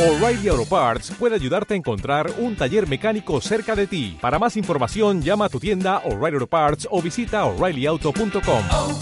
[0.00, 4.16] O'Reilly Auto Parts puede ayudarte a encontrar un taller mecánico cerca de ti.
[4.18, 8.64] Para más información, llama a tu tienda O'Reilly Auto Parts o visita oreillyauto.com.
[8.72, 8.98] oh,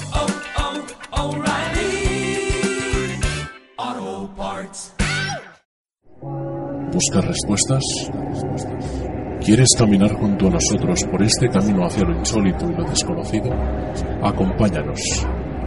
[3.77, 4.93] oh, Parts.
[6.93, 7.85] ¿Buscas respuestas?
[9.41, 13.53] ¿Quieres caminar junto a nosotros por este camino hacia lo insólito y lo desconocido?
[14.21, 14.99] Acompáñanos.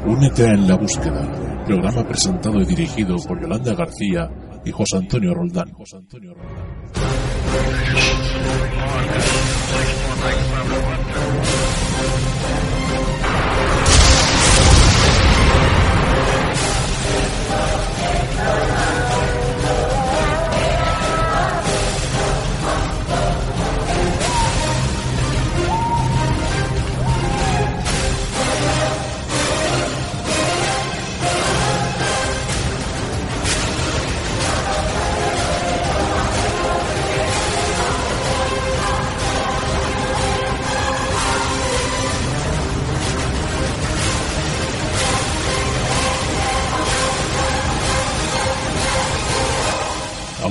[0.06, 4.30] Únete a En la Búsqueda, programa presentado y dirigido por Yolanda García
[4.66, 5.72] y José Antonio Roldán.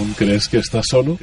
[0.01, 1.19] ¿Aún crees que estás solo?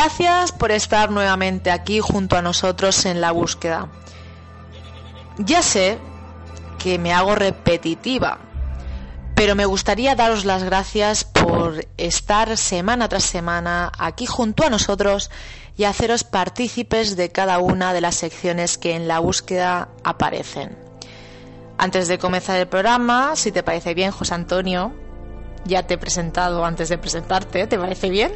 [0.00, 3.88] Gracias por estar nuevamente aquí junto a nosotros en la búsqueda.
[5.38, 5.98] Ya sé
[6.78, 8.38] que me hago repetitiva,
[9.34, 15.32] pero me gustaría daros las gracias por estar semana tras semana aquí junto a nosotros
[15.76, 20.78] y haceros partícipes de cada una de las secciones que en la búsqueda aparecen.
[21.76, 24.92] Antes de comenzar el programa, si te parece bien, José Antonio,
[25.64, 28.32] ya te he presentado antes de presentarte, ¿te parece bien?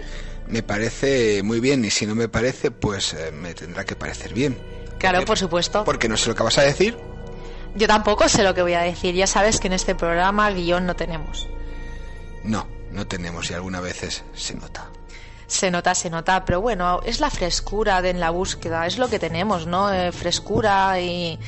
[0.52, 4.34] Me parece muy bien y si no me parece, pues eh, me tendrá que parecer
[4.34, 4.58] bien.
[4.98, 5.84] Claro, Porque- por supuesto.
[5.84, 6.98] Porque no sé lo que vas a decir.
[7.74, 9.14] Yo tampoco sé lo que voy a decir.
[9.14, 11.48] Ya sabes que en este programa guion no tenemos.
[12.44, 14.90] No, no tenemos y algunas veces se nota.
[15.46, 19.08] Se nota, se nota, pero bueno, es la frescura de en la búsqueda, es lo
[19.08, 19.90] que tenemos, ¿no?
[19.92, 21.38] Eh, frescura y,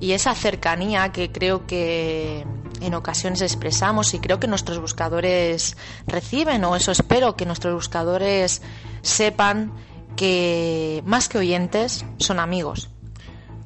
[0.00, 2.44] y esa cercanía que creo que
[2.80, 5.76] en ocasiones expresamos y creo que nuestros buscadores
[6.06, 8.62] reciben, o eso espero, que nuestros buscadores
[9.02, 9.72] sepan
[10.16, 12.90] que más que oyentes son amigos.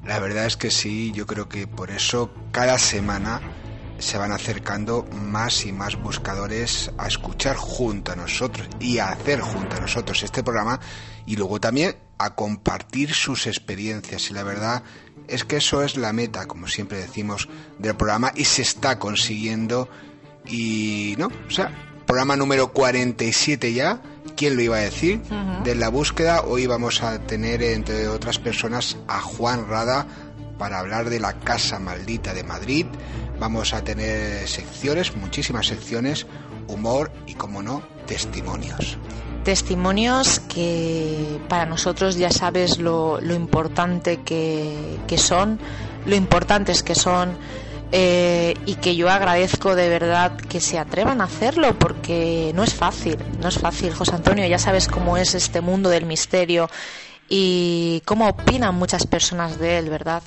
[0.04, 3.40] La verdad es que sí, yo creo que por eso cada semana
[3.98, 9.40] se van acercando más y más buscadores a escuchar junto a nosotros y a hacer
[9.40, 10.80] junto a nosotros este programa
[11.26, 14.30] y luego también a compartir sus experiencias.
[14.30, 14.82] Y la verdad
[15.28, 17.48] es que eso es la meta, como siempre decimos,
[17.78, 19.88] del programa y se está consiguiendo.
[20.46, 21.70] Y no, o sea,
[22.06, 24.00] programa número 47 ya.
[24.36, 25.20] ¿Quién lo iba a decir?
[25.62, 30.06] De la búsqueda, hoy vamos a tener, entre otras personas, a Juan Rada
[30.58, 32.86] para hablar de la Casa Maldita de Madrid.
[33.38, 36.26] Vamos a tener secciones, muchísimas secciones,
[36.66, 38.98] humor y, como no, testimonios.
[39.44, 45.60] Testimonios que para nosotros ya sabes lo, lo importante que, que son,
[46.06, 47.36] lo importantes que son
[47.92, 52.74] eh, y que yo agradezco de verdad que se atrevan a hacerlo porque no es
[52.74, 56.68] fácil, no es fácil, José Antonio, ya sabes cómo es este mundo del misterio
[57.28, 60.22] y cómo opinan muchas personas de él, ¿verdad?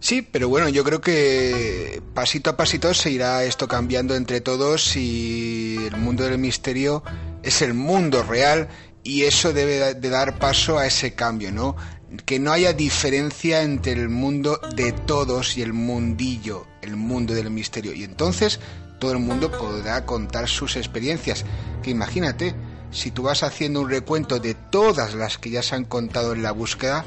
[0.00, 4.96] Sí, pero bueno, yo creo que pasito a pasito se irá esto cambiando entre todos
[4.96, 7.02] y el mundo del misterio
[7.48, 8.68] es el mundo real
[9.02, 11.76] y eso debe de dar paso a ese cambio, ¿no?
[12.24, 17.50] Que no haya diferencia entre el mundo de todos y el mundillo, el mundo del
[17.50, 17.92] misterio.
[17.92, 18.60] Y entonces
[18.98, 21.44] todo el mundo podrá contar sus experiencias.
[21.82, 22.54] Que imagínate,
[22.90, 26.42] si tú vas haciendo un recuento de todas las que ya se han contado en
[26.42, 27.04] la búsqueda,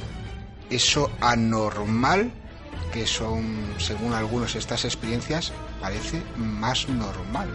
[0.69, 2.31] eso anormal
[2.93, 7.49] que son, según algunos, estas experiencias, parece más normal.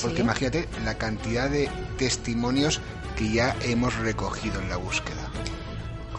[0.00, 1.68] Porque imagínate la cantidad de
[1.98, 2.80] testimonios
[3.16, 5.21] que ya hemos recogido en la búsqueda.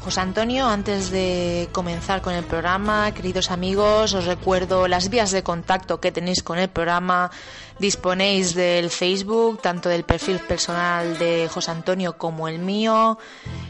[0.04, 5.44] José Antonio, antes de comenzar con el programa, queridos amigos, os recuerdo las vías de
[5.44, 7.32] contacto que tenéis con el programa.
[7.80, 13.18] Disponéis del Facebook, tanto del perfil personal de José Antonio como el mío.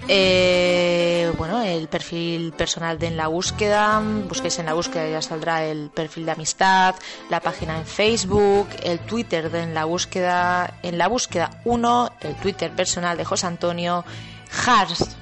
[0.07, 4.01] Eh, bueno, el perfil personal de En la Búsqueda.
[4.27, 6.95] Busquéis En la Búsqueda, ya saldrá el perfil de amistad,
[7.29, 12.35] la página en Facebook, el Twitter de En la Búsqueda, En la Búsqueda 1, el
[12.37, 14.03] Twitter personal de José Antonio,
[14.65, 15.17] Hars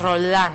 [0.00, 0.54] Roldán,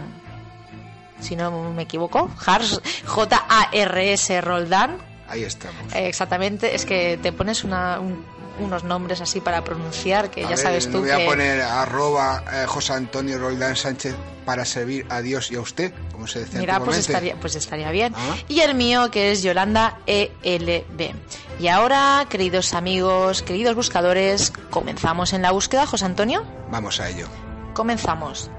[1.22, 4.98] si no me equivoco, Hars, J-A-R-S Roldán,
[5.28, 5.94] Ahí estamos.
[5.94, 8.26] eh, exactamente, es que te pones una- un-
[8.58, 11.24] unos nombres así para pronunciar que A ya ver, sabes tú voy que...
[11.24, 14.16] a poner arroba eh, José Antonio Roldán Sánchez
[14.46, 17.92] para servir a Dios y a usted, como se decía Mira, pues estaría, pues estaría
[17.92, 18.14] bien.
[18.16, 18.36] Ah.
[18.48, 21.14] Y el mío, que es Yolanda ELB.
[21.60, 26.46] Y ahora, queridos amigos, queridos buscadores, comenzamos en la búsqueda, José Antonio.
[26.72, 27.28] Vamos a ello.
[27.74, 28.50] Comenzamos.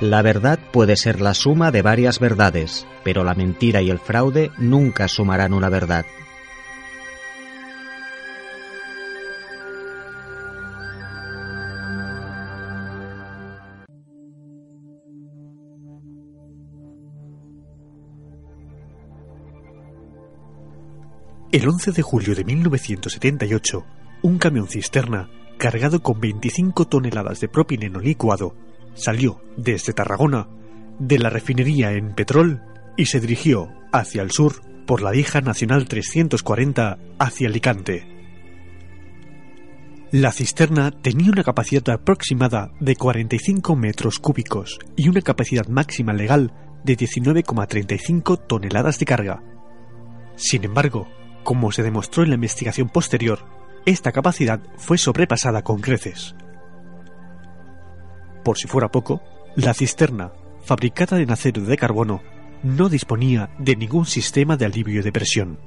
[0.00, 4.50] La verdad puede ser la suma de varias verdades, pero la mentira y el fraude
[4.56, 6.06] nunca sumarán una verdad.
[21.52, 23.84] El 11 de julio de 1978,
[24.22, 28.54] un camión cisterna cargado con 25 toneladas de propileno licuado
[28.94, 30.48] salió desde Tarragona
[30.98, 32.62] de la refinería en Petrol
[32.96, 38.06] y se dirigió hacia el sur por la vieja Nacional 340 hacia Alicante.
[40.12, 46.52] La cisterna tenía una capacidad aproximada de 45 metros cúbicos y una capacidad máxima legal
[46.82, 49.42] de 19,35 toneladas de carga.
[50.34, 51.08] Sin embargo,
[51.44, 53.38] como se demostró en la investigación posterior,
[53.86, 56.34] esta capacidad fue sobrepasada con creces.
[58.44, 59.20] Por si fuera poco,
[59.56, 60.32] la cisterna,
[60.62, 62.22] fabricada en acero de carbono,
[62.62, 65.58] no disponía de ningún sistema de alivio de presión.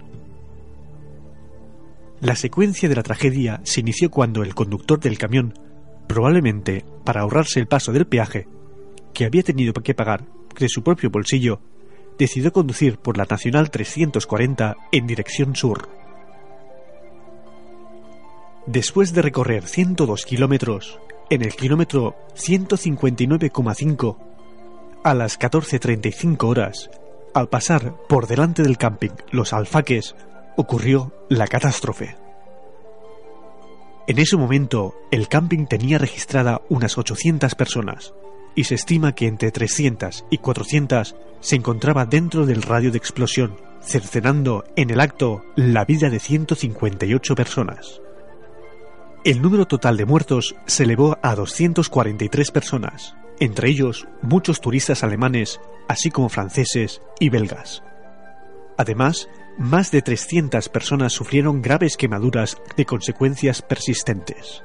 [2.22, 5.54] La secuencia de la tragedia se inició cuando el conductor del camión,
[6.08, 8.48] probablemente para ahorrarse el paso del peaje,
[9.14, 10.26] que había tenido que pagar
[10.58, 11.60] de su propio bolsillo,
[12.18, 15.90] decidió conducir por la Nacional 340 en dirección sur.
[18.66, 21.00] Después de recorrer 102 kilómetros,
[21.34, 24.18] en el kilómetro 159,5,
[25.04, 26.92] a las 14.35 horas,
[27.34, 30.16] al pasar por delante del camping Los Alfaques,
[30.58, 32.18] ocurrió la catástrofe.
[34.06, 38.14] En ese momento, el camping tenía registrada unas 800 personas,
[38.54, 43.56] y se estima que entre 300 y 400 se encontraba dentro del radio de explosión,
[43.82, 48.02] cercenando en el acto la vida de 158 personas.
[49.24, 55.62] El número total de muertos se elevó a 243 personas, entre ellos muchos turistas alemanes,
[55.88, 57.84] así como franceses y belgas.
[58.78, 64.62] Además, más de 300 personas sufrieron graves quemaduras de consecuencias persistentes.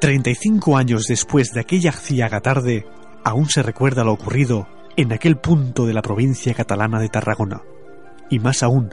[0.00, 2.84] 35 años después de aquella aciaga tarde,
[3.22, 7.62] aún se recuerda lo ocurrido en aquel punto de la provincia catalana de Tarragona.
[8.28, 8.92] Y más aún,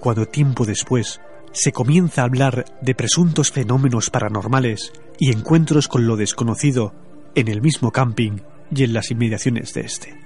[0.00, 1.20] cuando tiempo después
[1.52, 6.94] se comienza a hablar de presuntos fenómenos paranormales y encuentros con lo desconocido
[7.34, 8.38] en el mismo camping
[8.74, 10.20] y en las inmediaciones de este.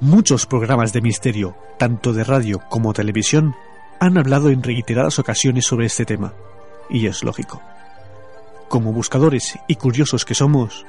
[0.00, 3.54] Muchos programas de misterio, tanto de radio como televisión,
[4.00, 6.34] han hablado en reiteradas ocasiones sobre este tema,
[6.88, 7.60] y es lógico.
[8.68, 10.86] Como buscadores y curiosos que somos,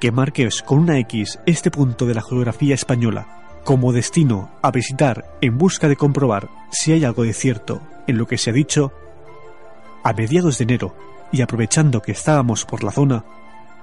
[0.00, 5.36] que marques con una X este punto de la geografía española como destino a visitar
[5.42, 8.94] en busca de comprobar si hay algo de cierto en lo que se ha dicho,
[10.02, 10.96] a mediados de enero
[11.32, 13.26] y aprovechando que estábamos por la zona,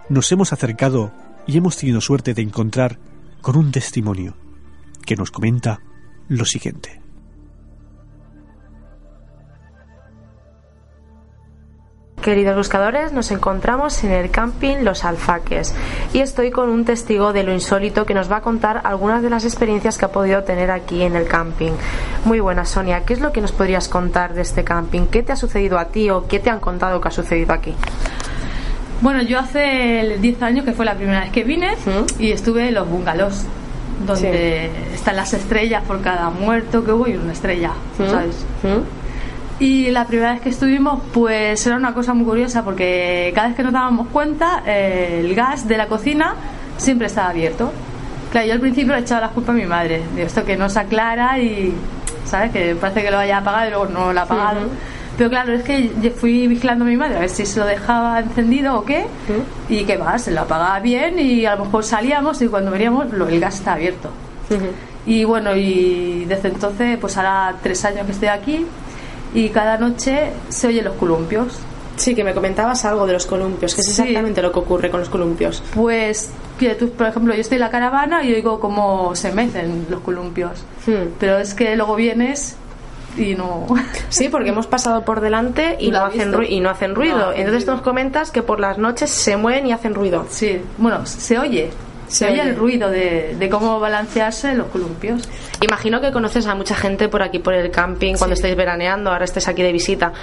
[0.10, 1.12] nos hemos acercado
[1.46, 2.98] y hemos tenido suerte de encontrar
[3.42, 4.36] con un testimonio
[5.06, 5.82] que nos comenta
[6.30, 7.04] lo siguiente.
[12.25, 15.75] Queridos buscadores, nos encontramos en el camping Los Alfaques
[16.12, 19.29] y estoy con un testigo de lo insólito que nos va a contar algunas de
[19.29, 21.74] las experiencias que ha podido tener aquí en el camping.
[22.24, 23.03] Muy buenas, Sonia.
[23.05, 25.05] ¿Qué es lo que nos podrías contar de este camping?
[25.05, 27.75] ¿Qué te ha sucedido a ti o qué te han contado que ha sucedido aquí?
[29.01, 32.24] Bueno, yo hace 10 años que fue la primera vez que vine ¿Mm?
[32.24, 33.46] y estuve en los bungalows,
[34.03, 38.10] donde están las estrellas por cada muerto que hubo y una estrella, ¿Mm?
[38.10, 38.46] ¿sabes?
[38.63, 39.04] ¿Mm?
[39.59, 43.55] Y la primera vez que estuvimos, pues era una cosa muy curiosa porque cada vez
[43.55, 46.35] que nos dábamos cuenta, eh, el gas de la cocina
[46.77, 47.71] siempre estaba abierto.
[48.31, 50.69] Claro, yo al principio le echaba la culpa a mi madre, de esto que no
[50.69, 51.74] se aclara y,
[52.25, 52.51] ¿sabes?
[52.51, 54.62] Que parece que lo vaya a apagar y luego no lo ha apagado.
[55.17, 57.65] Pero claro, es que yo fui vigilando a mi madre a ver si se lo
[57.65, 59.05] dejaba encendido o qué.
[59.69, 63.13] Y qué va, se lo apagaba bien y a lo mejor salíamos y cuando veníamos
[63.13, 64.09] lo, el gas está abierto.
[65.05, 68.65] Y bueno, y desde entonces, pues ahora tres años que estoy aquí
[69.34, 71.60] y cada noche se oyen los columpios.
[71.98, 74.01] Sí, que me comentabas algo de los columpios, que es Sí.
[74.01, 75.63] exactamente lo que ocurre con los columpios.
[75.74, 76.29] Pues
[76.60, 80.01] que tú, por ejemplo, yo estoy en la caravana y oigo cómo se mecen los
[80.01, 80.63] columpios.
[80.86, 81.12] Hmm.
[81.20, 82.58] Pero es que luego vienes
[83.17, 83.65] y no.
[84.10, 87.17] Sí, porque hemos pasado por delante y no hacen, y no hacen ruido.
[87.17, 87.75] No Entonces ruido.
[87.75, 90.25] nos comentas que por las noches se mueven y hacen ruido.
[90.29, 91.70] Sí, bueno, se oye.
[92.07, 95.27] Se, oye el ruido de, de cómo balancearse los columpios.
[95.62, 98.41] Imagino que conoces a mucha gente por aquí, por el camping, cuando Sí.
[98.41, 100.13] estáis veraneando, ahora estés aquí de visita.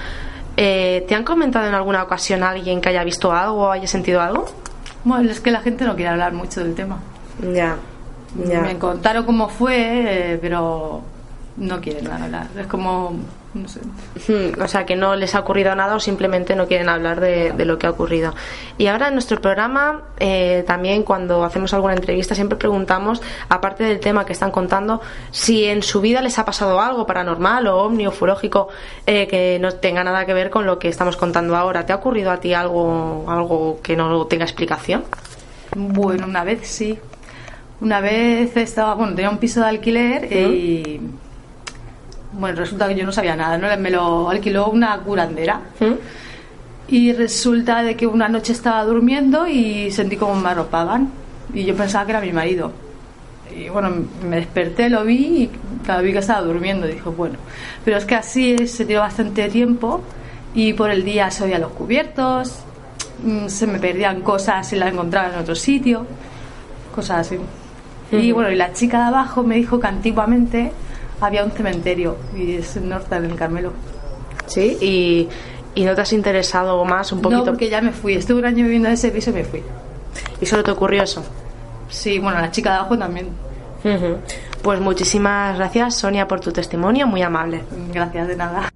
[0.57, 4.21] Eh, ¿Te han comentado en alguna ocasión alguien que haya visto algo o haya sentido
[4.21, 4.45] algo?
[5.05, 6.99] Bueno, es que la gente no quiere hablar mucho del tema.
[7.53, 7.77] Ya,
[8.35, 11.03] Me contaron cómo fue, eh, pero
[11.57, 12.47] no quieren hablar.
[12.59, 13.15] Es como,
[13.55, 13.81] no sé.
[14.61, 17.65] O sea, que no les ha ocurrido nada o simplemente no quieren hablar de, de
[17.65, 18.35] lo que ha ocurrido.
[18.79, 24.01] Y ahora en nuestro programa, eh, también cuando hacemos alguna entrevista, siempre preguntamos, aparte del
[24.01, 28.07] tema que están contando, si en su vida les ha pasado algo paranormal o ovni
[28.07, 28.69] o ufológico
[29.07, 31.85] eh, que no tenga nada que ver con lo que estamos contando ahora.
[31.85, 35.05] ¿Te ha ocurrido a ti algo, algo que no tenga explicación?
[35.77, 36.99] Bueno, una vez sí.
[37.83, 41.01] Una vez estaba, bueno, tenía un piso de alquiler y.
[42.33, 43.69] Bueno, resulta que yo no sabía nada, ¿no?
[43.81, 45.61] Me lo alquiló una curandera.
[45.81, 45.93] ¿Mm?
[46.89, 51.11] Y resulta de que una noche estaba durmiendo y sentí como me arropaban.
[51.55, 52.73] Y yo pensaba que era mi marido.
[53.55, 53.91] Y bueno,
[54.29, 55.51] me desperté, lo vi y
[55.85, 56.87] claro, vi que estaba durmiendo.
[56.87, 57.39] Dije, bueno.
[57.85, 60.03] Pero es que así se dio bastante tiempo
[60.55, 62.61] y por el día se oían los cubiertos,
[63.25, 66.07] mm, se me perdían cosas y las encontraba en otro sitio,
[66.95, 67.39] cosas así.
[68.11, 70.73] Y bueno, y la chica de abajo me dijo que antiguamente
[71.23, 73.73] había un cementerio y es en Norte del Carmelo.
[74.47, 75.29] Sí, y,
[75.75, 77.41] y no te has interesado más un poquito.
[77.41, 78.15] No, porque ya me fui.
[78.15, 79.63] Estuve un año viviendo en ese piso y me fui.
[80.41, 81.25] Y solo te ocurrió eso.
[81.89, 83.29] Sí, bueno, la chica de abajo también.
[84.63, 87.63] Pues muchísimas gracias, Sonia, por tu testimonio, muy amable.
[87.93, 88.73] Gracias de nada.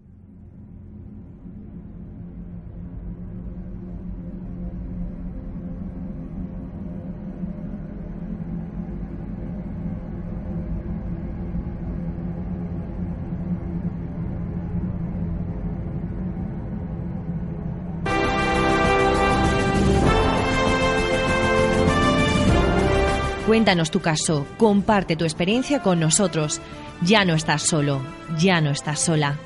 [23.57, 26.61] Cuéntanos tu caso, comparte tu experiencia con nosotros.
[27.01, 28.03] Ya no estás solo,
[28.39, 29.39] ya no estás sola.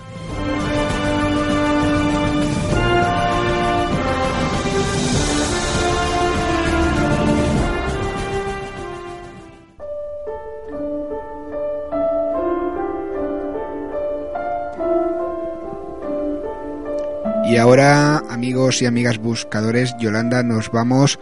[17.48, 21.20] Y ahora, amigos y amigas buscadores, Yolanda, nos vamos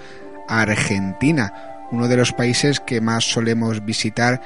[0.48, 4.40] a Argentina, uno de los países que más solemos visitar.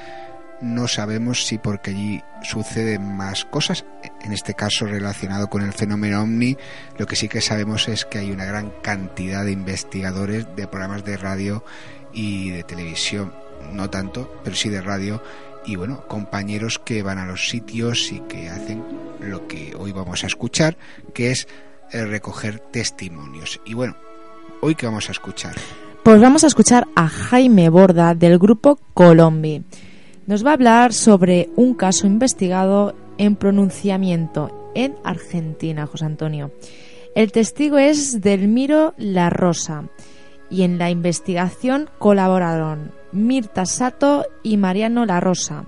[0.60, 3.84] No sabemos si porque allí suceden más cosas,
[4.22, 6.56] en este caso relacionado con el fenómeno ovni.
[6.98, 11.04] Lo que sí que sabemos es que hay una gran cantidad de investigadores de programas
[11.04, 11.64] de radio
[12.12, 13.34] y de televisión,
[13.72, 15.22] no tanto, pero sí de radio,
[15.64, 18.84] y bueno, compañeros que van a los sitios y que hacen
[19.20, 20.76] lo que hoy vamos a escuchar,
[21.14, 21.46] que es
[21.92, 23.60] eh, recoger testimonios.
[23.64, 23.96] Y bueno,
[24.60, 25.54] hoy que vamos a escuchar.
[26.02, 29.62] Pues vamos a escuchar a Jaime Borda del grupo Colombi.
[30.26, 36.50] Nos va a hablar sobre un caso investigado en pronunciamiento en Argentina, José Antonio.
[37.14, 39.84] El testigo es Delmiro La Rosa
[40.50, 45.66] y en la investigación colaboraron Mirta Sato y Mariano La Rosa.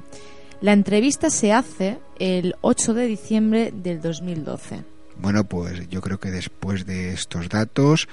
[0.61, 4.83] La entrevista se hace el 8 de diciembre del 2012.
[5.17, 8.09] Bueno, pues yo creo que después de estos datos,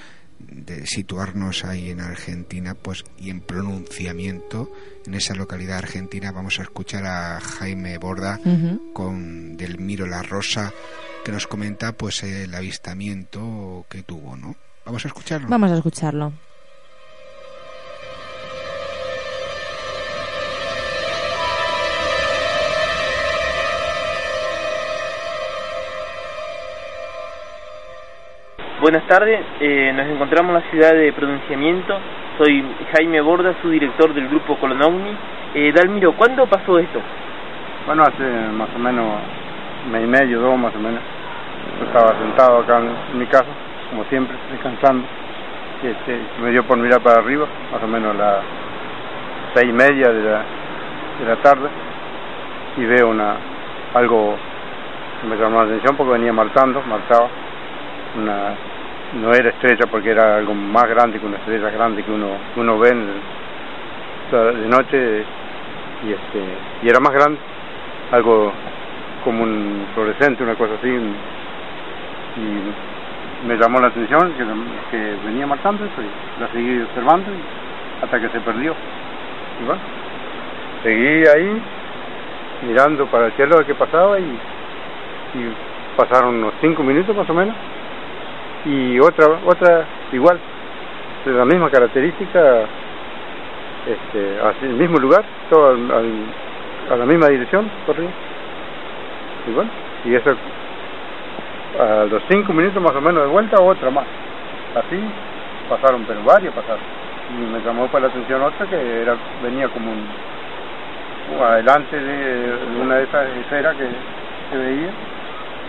[0.50, 4.70] de situarnos ahí en Argentina, pues y en pronunciamiento
[5.06, 8.40] en esa localidad argentina, vamos a escuchar a Jaime Borda
[8.92, 10.72] con Delmiro La Rosa
[11.24, 14.56] que nos comenta pues el avistamiento que tuvo, ¿no?
[14.84, 15.48] Vamos a escucharlo.
[15.48, 16.32] Vamos a escucharlo.
[28.82, 31.96] Buenas tardes, eh, nos encontramos en la ciudad de pronunciamiento.
[32.36, 35.16] Soy Jaime Borda, su director del grupo Colonomni.
[35.54, 37.00] Eh, Dalmiro, ¿cuándo pasó esto?
[37.86, 39.06] Bueno, hace más o menos
[39.88, 41.00] mes y medio, dos más o menos.
[41.86, 43.46] Estaba sentado acá en, mi casa,
[43.88, 45.06] como siempre, descansando.
[45.84, 48.38] Y este, me dio por mirar para arriba, más o menos las
[49.54, 50.42] seis y media de la,
[51.20, 51.68] de la tarde,
[52.78, 53.36] y veo una
[53.94, 54.34] algo
[55.20, 57.28] que me llamó la atención porque venía marchando, marchaba.
[58.14, 58.54] Una,
[59.14, 62.78] no era estrella porque era algo más grande que una estrella grande que uno, uno
[62.78, 65.24] ve de noche
[66.04, 66.42] y este
[66.82, 67.38] y era más grande
[68.10, 68.52] algo
[69.24, 74.32] como un fluorescente una cosa así y me llamó la atención
[74.90, 77.26] que, venía marchando y la seguí observando
[78.00, 78.74] hasta que se perdió.
[79.60, 79.80] Y bueno
[80.82, 81.62] seguí ahí
[82.62, 85.54] mirando para el cielo ver qué pasaba y, y
[85.96, 87.54] pasaron unos cinco minutos más o menos
[88.64, 90.38] y otra otra igual
[91.24, 92.66] de la misma característica
[93.86, 96.24] este hacia el mismo lugar todo al-
[96.90, 97.70] a la misma dirección
[99.46, 99.70] y bueno
[100.04, 100.30] y eso
[101.78, 104.06] a los cinco minutos más o menos de vuelta otra más.
[104.74, 105.02] Así
[105.68, 106.80] pasaron pero varias pasaron.
[107.30, 112.96] Y me llamó para la atención otra que era venía como un adelante de una
[112.96, 113.88] de esas esferas que
[114.50, 114.92] se veía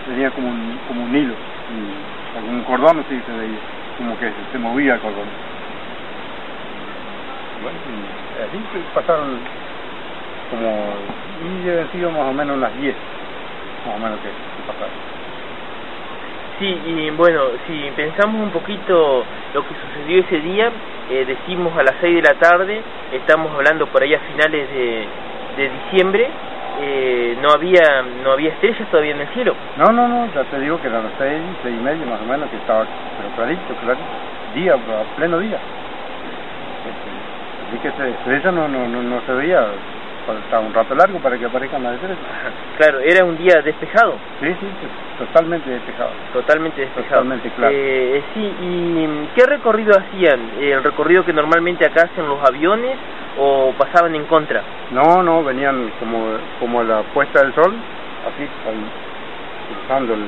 [0.07, 1.35] venía como un como un hilo
[2.35, 3.59] algún cordón así se veía
[3.97, 5.29] como que se movía el cordón.
[7.61, 8.57] Bueno y así
[8.93, 9.43] pasaron
[10.49, 10.95] como
[11.41, 12.95] y deben sido más o menos unas 10
[13.85, 15.13] más o menos que, que pasaron.
[16.59, 20.71] Sí, y bueno, si pensamos un poquito lo que sucedió ese día,
[21.09, 25.09] eh, decimos a las 6 de la tarde, estamos hablando por ahí a finales de,
[25.57, 26.29] de diciembre,
[26.81, 29.55] eh, no había no había estrellas todavía en el cielo.
[29.77, 32.25] No, no, no, ya te digo que eran las seis, seis y media más o
[32.25, 32.85] menos, que estaba,
[33.17, 34.03] pero clarito, clarito,
[34.53, 35.57] día, a pleno día.
[36.85, 39.65] Este, Así que esta estrella no, no, no, no se veía,
[40.25, 42.17] faltaba un rato largo para que aparezcan las estrellas.
[42.77, 44.17] Claro, era un día despejado.
[44.39, 44.87] Sí, sí, sí,
[45.19, 46.09] totalmente despejado.
[46.33, 47.21] Totalmente despejado.
[47.21, 47.73] Totalmente claro.
[47.75, 50.39] Eh, sí, ¿y qué recorrido hacían?
[50.59, 52.97] ¿El recorrido que normalmente acá hacen los aviones
[53.37, 54.63] o pasaban en contra?
[54.91, 57.75] No, no, venían como, como la puesta del sol,
[58.25, 58.47] así,
[59.69, 60.25] cruzando el,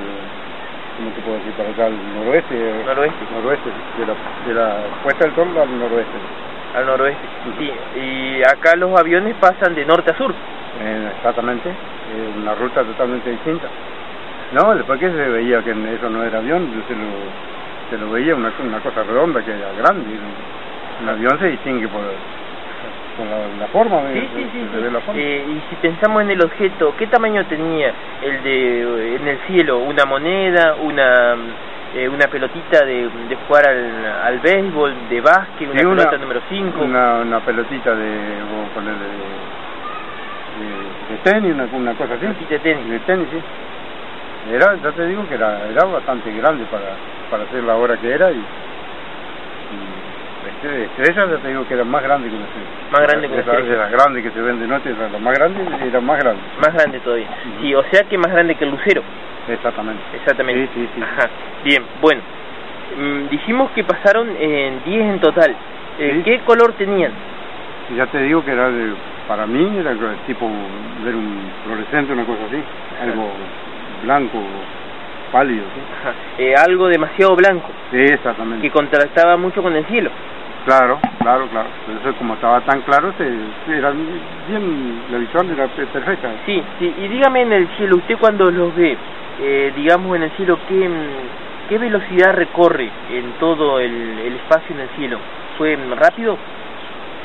[0.97, 1.53] ¿cómo te puedo decir?
[1.53, 2.83] Para acá, al noroeste.
[2.85, 3.25] Noroeste.
[3.33, 4.13] Noroeste, de la,
[4.47, 6.44] de la puesta del sol al noroeste.
[6.75, 7.27] Al noroeste.
[7.57, 10.33] Sí, y acá los aviones pasan de norte a sur.
[10.79, 11.73] Eh, exactamente,
[12.37, 13.69] una ruta totalmente distinta.
[14.51, 17.11] No, después que se veía que eso no era avión, se lo,
[17.89, 20.19] se lo veía una, una cosa redonda que era grande.
[21.01, 22.03] Un, avión se distingue por,
[23.17, 24.67] por la, la forma, de- Sí, sí, sí.
[24.71, 25.19] se ve la forma.
[25.19, 29.79] Eh, y si pensamos en el objeto, ¿qué tamaño tenía el de en el cielo?
[29.79, 30.75] ¿Una moneda?
[30.75, 31.35] ¿Una
[31.95, 35.07] eh, una pelotita de, de jugar al, al béisbol?
[35.09, 35.69] ¿De básquet?
[35.69, 36.81] ¿Una una- pelota número 5?
[36.83, 39.37] Una, una pelotita de, vamos a ponerle de,
[40.59, 42.45] de, de tenis, una, una cosa así.
[42.45, 42.89] de tenis.
[42.89, 43.43] De tenis, sí.
[44.49, 46.97] Era, ya te digo que era, era bastante grande para,
[47.29, 48.45] para hacer la hora que era y
[50.47, 52.67] este, estrella ya te digo que era más grande que una estrella.
[52.91, 53.73] Más grande que una estrella.
[53.73, 56.43] esas grandes que se ven de noche, esas, las más grandes eran más grandes.
[56.57, 57.27] Más grande todavía.
[57.61, 59.01] Sí, o sea que más grande que el lucero.
[59.47, 60.01] Exactamente.
[60.13, 60.67] Exactamente.
[60.73, 61.01] Sí, sí, sí.
[61.01, 61.29] Ajá.
[61.63, 62.21] Bien, bueno.
[62.97, 65.55] Mm, dijimos que pasaron en 10 en total.
[65.99, 67.11] Eh, ¿Qué color tenían?
[67.95, 68.93] Ya te digo que era de,
[69.27, 69.93] para mí era
[70.25, 70.49] tipo
[71.03, 72.61] ver un fluorescente, una cosa así,
[73.01, 73.31] algo
[74.01, 74.41] blanco,
[75.35, 75.65] pálido.
[75.73, 75.81] ¿sí?
[76.37, 77.73] Eh, algo demasiado blanco.
[77.91, 78.65] Sí, exactamente.
[78.65, 80.09] Que contrastaba mucho con el cielo.
[80.63, 81.69] Claro, claro, claro.
[82.01, 83.23] Eso como estaba tan claro, se,
[83.77, 83.91] era
[84.47, 86.31] bien, la visión era pe- perfecta.
[86.45, 86.93] Sí, sí.
[86.97, 88.97] Y dígame en el cielo, usted cuando los ve,
[89.41, 90.89] eh, digamos en el cielo, ¿qué,
[91.69, 93.91] ¿qué velocidad recorre en todo el,
[94.25, 95.19] el espacio en el cielo?
[95.57, 96.37] ¿Fue rápido?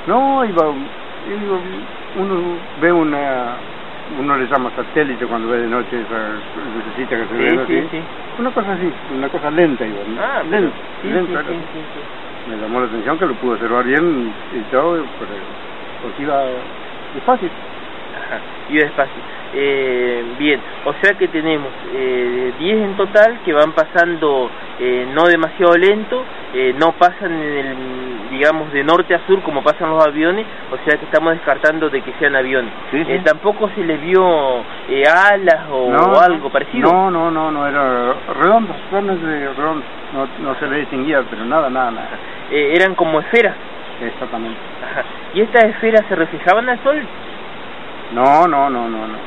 [0.07, 0.62] No, iba,
[1.27, 1.61] iba-
[2.16, 3.57] uno ve una,
[4.11, 7.88] uno le llama satélite cuando ve de noche esa lucecita que se Sí, ve sí,
[7.88, 7.88] así.
[7.90, 8.09] sí.
[8.38, 9.85] Una cosa así, una cosa lenta.
[9.87, 10.20] ¿no?
[10.20, 11.42] Ah, lenta, sí, lenta.
[11.44, 12.01] sí, sí, sí, sí.
[12.46, 15.35] Me llamó la atención que lo pude observar bien y todo, pero,
[16.01, 16.35] porque iba
[17.12, 17.51] despacio.
[18.31, 19.21] Ajá, iba despacio.
[19.53, 25.25] Eh, bien, o sea que tenemos eh, 10 en total que van pasando eh, no
[25.27, 30.07] demasiado lento, eh, no pasan en el, digamos, de norte a sur como pasan los
[30.07, 32.73] aviones, o sea que estamos descartando de que sean aviones.
[32.93, 33.11] Sí, sí.
[33.11, 36.93] Eh, tampoco se les vio eh, alas o, No, o algo parecido.
[36.93, 39.85] No, no, no, no, era redondo, realmente redondo.
[40.12, 42.19] No, no se le distinguía, pero nada, nada, nada.
[42.53, 43.57] Eh, eran como esferas.
[44.01, 44.59] Exactamente.
[44.83, 45.05] Ajá.
[45.35, 47.07] ¿Y estas esferas se reflejaban al sol?
[48.12, 49.18] No, no, no, no, no.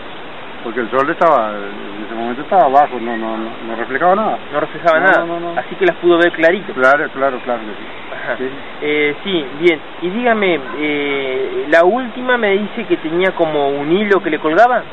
[0.64, 4.40] Porque el sol estaba, en ese momento estaba abajo, no, no, no, no reflejaba nada.
[4.52, 5.60] No reflejaba No, nada, no, no.
[5.60, 6.74] así que las pudo ver clarito.
[6.74, 8.50] Claro, claro, claro que sí.
[8.82, 9.82] Eh, sí, bien.
[10.02, 14.84] Y dígame, eh, la última me dice que tenía como un hilo que le colgaba.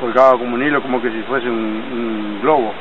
[0.00, 2.72] Colgaba como un hilo, como que si fuese un, un globo.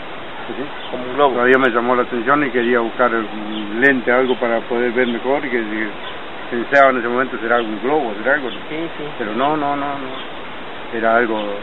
[0.48, 1.34] Sí, como un globo.
[1.34, 5.44] Todavía me llamó la atención y quería buscar un lente, algo para poder ver mejor
[5.46, 5.90] y que
[6.50, 8.50] pensaba en ese momento será algún globo, será algo.
[8.70, 9.12] Sí, sí.
[9.18, 10.16] Pero no, no, no, no.
[10.92, 11.60] Era algo,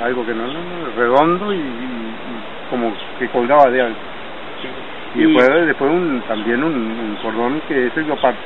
[0.00, 3.98] algo que no, no, no, redondo y, y- y como que colgaba de algo.
[5.14, 8.40] Y, Y- después, después un, también un, un cordón que eso yo aparte.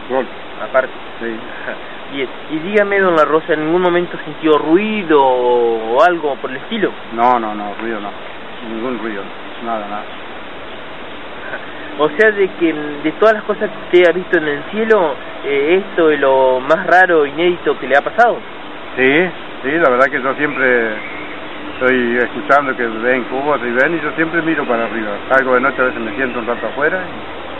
[0.60, 0.94] Aparte.
[1.18, 1.24] Sí.
[2.10, 2.28] Bien.
[2.48, 6.94] Y dígame, don La Rosa, ¿en ningún momento sintió ruido o algo por el estilo?
[7.10, 8.12] No, no, no, ruido no.
[8.62, 9.24] Ningún ruido,
[9.62, 10.06] nada, nada.
[11.98, 15.16] O sea, de que de todas las cosas que usted ha visto en el cielo,
[15.44, 18.40] eh, esto es lo más raro, inédito que le ha pasado.
[18.96, 19.30] Sí,
[19.62, 20.96] sí, la verdad que yo siempre
[21.74, 25.18] estoy escuchando que ven cubos y ven y yo siempre miro para arriba.
[25.28, 27.06] Salgo de noche a veces me siento un rato afuera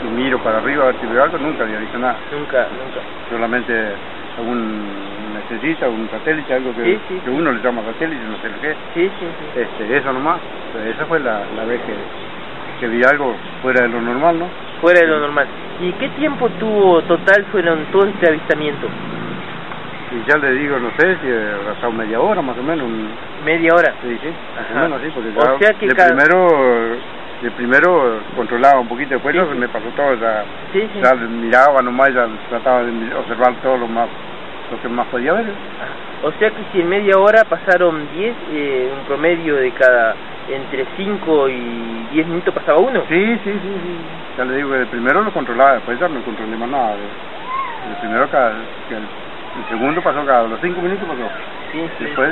[0.01, 2.19] y, y miro para arriba a ver si veo algo, nunca había visto nada.
[2.31, 3.01] Nunca, nunca.
[3.29, 3.95] Solamente
[4.37, 8.49] algún estrellita, un satélite, algo que, Sí, sí, que uno le llama satélite, no sé
[8.49, 8.77] lo que es.
[8.93, 9.45] Sí, sí, sí.
[9.55, 10.41] Este, eso nomás.
[10.85, 11.95] Esa fue la, la vez que,
[12.79, 14.49] que vi algo fuera de lo normal, ¿no?
[14.81, 15.47] Fuera de lo normal.
[15.79, 18.87] ¿Y qué tiempo tuvo total fueron todo este avistamiento?
[20.11, 21.27] Y ya le digo, no sé si
[21.65, 22.87] pasado media hora más o menos.
[23.43, 23.95] ¿Media hora?
[24.01, 24.79] Sí, sí, más Ajá.
[24.79, 26.97] o menos, sí, porque O sea que de cada- primero,
[27.41, 29.57] de primero controlaba un poquito, después Sí, sí.
[29.59, 30.99] me pasó todo, ya, Sí, sí.
[31.01, 34.09] ya miraba nomás, ya trataba de observar todo lo más,
[34.71, 35.45] lo que más podía ver.
[36.23, 40.15] O sea que si en media hora pasaron 10, eh, un promedio de cada
[40.49, 43.03] entre 5 y 10 minutos pasaba uno.
[43.07, 43.97] Sí, sí, sí, sí.
[44.37, 46.95] Ya le digo de primero lo controlaba, después ya no controlé más nada.
[46.95, 48.55] De primero cada,
[48.87, 51.29] que el, el segundo pasó cada los cinco minutos pasó.
[51.71, 52.05] Sí, sí.
[52.05, 52.29] Después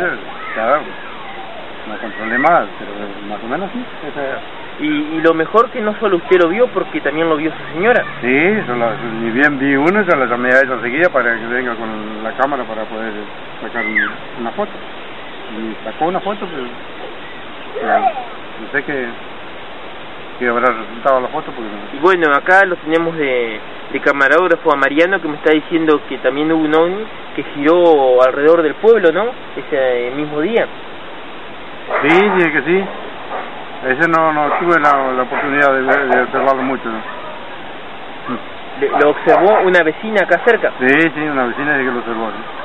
[0.55, 2.91] cada no controlé más, pero
[3.27, 3.85] más o menos sí.
[4.07, 4.41] esa era.
[4.79, 7.73] Y, y lo mejor que no solo usted lo vio, porque también lo vio su
[7.73, 8.03] señora.
[8.21, 11.45] Sí, yo la- ni bien vi uno, yo la llamé a ella enseguida para que
[11.45, 13.13] venga con la cámara para poder
[13.61, 14.71] sacar un- una foto.
[15.59, 16.63] Y sacó una foto, pero,
[17.79, 19.09] pero no sé qué,
[20.39, 24.75] qué habrá resultado la foto, porque Y bueno, acá lo tenemos de, de camarógrafo a
[24.77, 27.05] Mariano que me está diciendo que también hubo un ovni
[27.35, 29.25] que giró alrededor del pueblo, ¿no?
[29.55, 30.67] Ese mismo día.
[32.01, 32.83] Sí, sí, que sí.
[33.87, 36.83] Ese no, no tuve la, la oportunidad de, observarlo mucho.
[38.99, 40.71] lo observó una vecina acá cerca.
[40.79, 42.27] Sí, sí, una vecina sí que lo observó.
[42.29, 42.63] sí.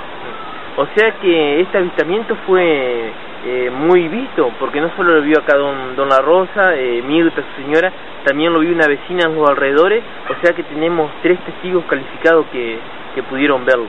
[0.76, 3.12] O sea que este avistamiento fue
[3.44, 7.42] eh, muy visto, porque no solo lo vio acá don, don La Rosa, eh, Mirta,
[7.42, 7.92] su señora,
[8.24, 12.46] también lo vio una vecina en los alrededores, o sea que tenemos tres testigos calificados
[12.52, 12.78] que,
[13.16, 13.88] que pudieron verlo.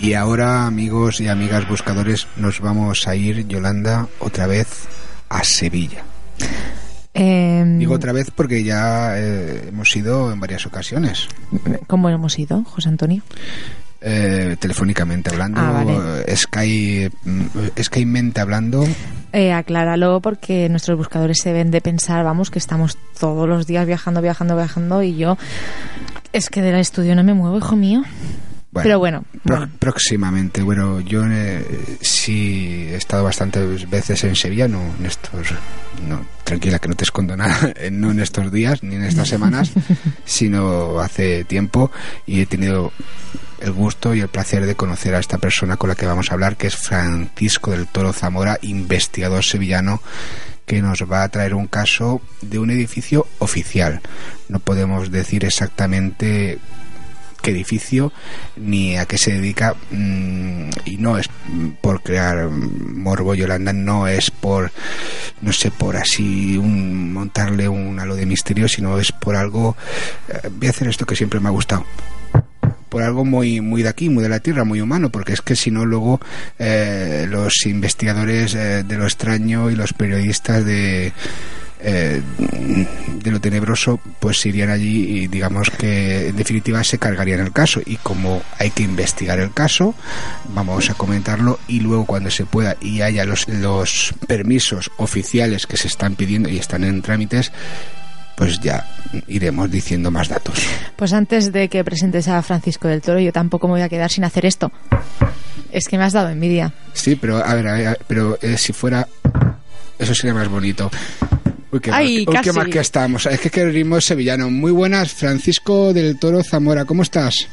[0.00, 4.66] Y ahora, amigos y amigas buscadores, nos vamos a ir, Yolanda, otra vez
[5.28, 6.02] a Sevilla.
[7.12, 11.28] Em, Digo otra vez porque ya eh, hemos ido en varias ocasiones,
[11.86, 13.22] ¿Cómo hemos ido, José Antonio?
[14.00, 16.34] eh, telefónicamente hablando, Ah, vale.
[16.36, 17.42] Sky, mm,
[17.82, 18.86] Skymente hablando.
[19.32, 23.86] Eh, acláralo porque nuestros buscadores se ven de pensar, vamos, que estamos todos los días
[23.86, 25.36] viajando, viajando, viajando y yo
[26.32, 28.02] es que del estudio no me muevo, hijo mío.
[28.72, 29.70] Bueno, Pero bueno.
[29.80, 30.62] próximamente.
[30.62, 35.48] Bueno, yo eh, sí he estado bastantes veces en Sevilla, no en estos,
[36.08, 39.28] no, tranquila que no te escondo nada, eh, no en estos días ni en estas
[39.28, 39.72] semanas,
[40.24, 41.90] sino hace tiempo
[42.26, 42.92] y he tenido
[43.60, 46.34] el gusto y el placer de conocer a esta persona con la que vamos a
[46.34, 50.00] hablar, que es Francisco del Toro Zamora, investigador sevillano
[50.64, 54.00] que nos va a traer un caso de un edificio oficial.
[54.48, 56.60] No podemos decir exactamente
[57.40, 58.12] qué edificio
[58.56, 61.28] ni a qué se dedica mm, y no es
[61.80, 64.72] por crear morbo Yolanda no es por
[65.40, 69.76] no sé por así un, montarle un halo de misterio sino es por algo
[70.28, 71.84] eh, voy a hacer esto que siempre me ha gustado.
[72.88, 75.54] Por algo muy muy de aquí, muy de la tierra, muy humano, porque es que
[75.54, 76.20] si no luego
[76.58, 81.12] eh, los investigadores eh, de lo extraño y los periodistas de
[81.82, 82.22] eh,
[83.22, 87.80] de lo tenebroso pues irían allí y digamos que en definitiva se cargarían el caso
[87.84, 89.94] y como hay que investigar el caso
[90.54, 95.76] vamos a comentarlo y luego cuando se pueda y haya los, los permisos oficiales que
[95.76, 97.52] se están pidiendo y están en trámites
[98.36, 98.86] pues ya
[99.26, 100.66] iremos diciendo más datos.
[100.96, 104.10] Pues antes de que presentes a Francisco del Toro, yo tampoco me voy a quedar
[104.10, 104.72] sin hacer esto.
[105.70, 106.72] Es que me has dado envidia.
[106.94, 109.06] Sí, pero a ver, a ver, pero eh, si fuera
[110.00, 110.90] eso sería más bonito.
[111.72, 113.26] Uy, qué, Ay, mal, uy, qué mal que estamos.
[113.26, 114.50] Es que que el ritmo es sevillano.
[114.50, 116.84] Muy buenas, Francisco del Toro Zamora.
[116.84, 117.46] ¿Cómo estás?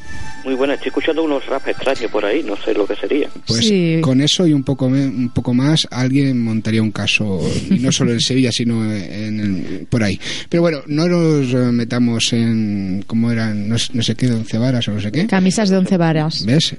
[0.44, 3.28] Muy buena, estoy escuchando unos rap extraños por ahí, no sé lo que sería.
[3.46, 7.92] Pues con eso y un poco un poco más alguien montaría un caso y no
[7.92, 10.18] solo en Sevilla sino en el- por ahí.
[10.48, 14.92] Pero bueno, no nos metamos en cómo eran no, no sé qué once varas o
[14.92, 15.26] no sé qué.
[15.26, 16.46] Camisas de once varas.
[16.46, 16.74] ¿Ves?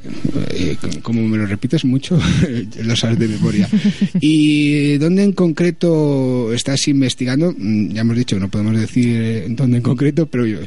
[0.51, 2.19] Eh, como me lo repites mucho,
[2.83, 3.69] lo sabes de memoria.
[4.19, 7.28] ¿Y dónde en concreto estás investigando?
[7.37, 10.59] Mm, Ya hemos dicho que no podemos decir eh, dónde en concreto, pero yo...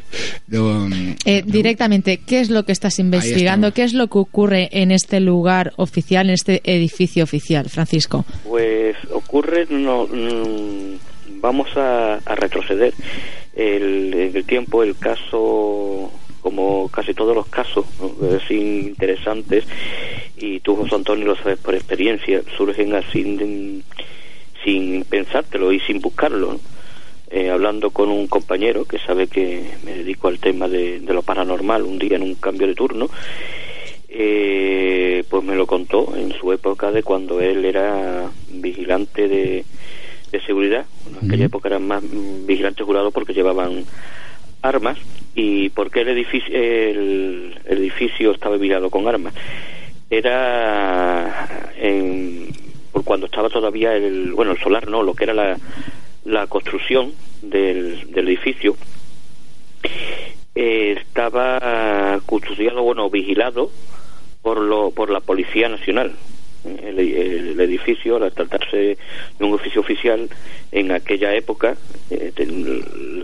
[0.47, 3.73] lo, mm, Eh, directamente, ¿qué es lo que estás investigando?
[3.73, 8.25] ¿Qué es lo que ocurre en este lugar oficial, en este edificio oficial, Francisco?
[8.47, 12.93] Pues ocurre, no, mm, vamos a, a retroceder
[13.55, 18.13] el, en el tiempo, el caso, como casi todos los casos ¿no?
[18.37, 18.55] así
[18.87, 19.65] interesantes,
[20.37, 23.81] y tú, José Antonio, lo sabes por experiencia, surgen así de-
[24.63, 26.53] sin pensártelo y sin buscarlo.
[26.53, 26.59] ¿no?
[27.35, 31.23] Eh, hablando con un compañero que sabe que me dedico al tema de, de lo
[31.23, 33.09] paranormal un día en un cambio de turno,
[34.07, 39.65] eh, pues me lo contó en su época de cuando él era vigilante de,
[40.31, 40.85] de seguridad.
[41.09, 42.03] En aquella época eran más
[42.45, 43.83] vigilantes jurados porque llevaban
[44.61, 44.99] armas
[45.33, 49.33] y porque el edificio el, el edificio estaba vigilado con armas
[50.09, 52.49] era en,
[52.93, 55.57] por cuando estaba todavía el bueno el solar no lo que era la,
[56.23, 58.77] la construcción del, del edificio.
[60.55, 63.71] Eh, estaba custodiado bueno vigilado
[64.43, 66.13] por lo por la policía nacional.
[66.63, 68.97] El, edificio al tratarse
[69.37, 70.29] de un oficio oficial
[70.71, 71.75] en aquella época
[72.09, 72.31] eh,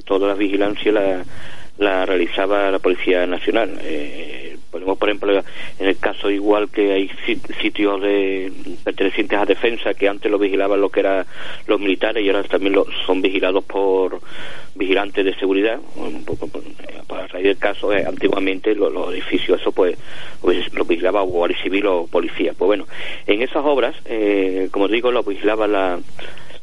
[0.05, 1.23] toda la vigilancia la,
[1.79, 3.79] la realizaba la policía nacional.
[3.81, 5.31] Eh, ponemos por ejemplo
[5.79, 8.51] en el caso igual que hay sit- sitios de
[8.83, 11.25] pertenecientes a defensa que antes lo vigilaban lo que eran
[11.65, 14.19] los militares y ahora también lo, son vigilados por
[14.75, 15.79] vigilantes de seguridad.
[16.25, 19.97] Por- a raíz del caso eh, antiguamente lo- los edificios eso pues,
[20.41, 22.53] pues lo vigilaba guardia civil o policía.
[22.55, 22.85] Pues bueno
[23.25, 25.99] en esas obras eh, como digo lo vigilaba la,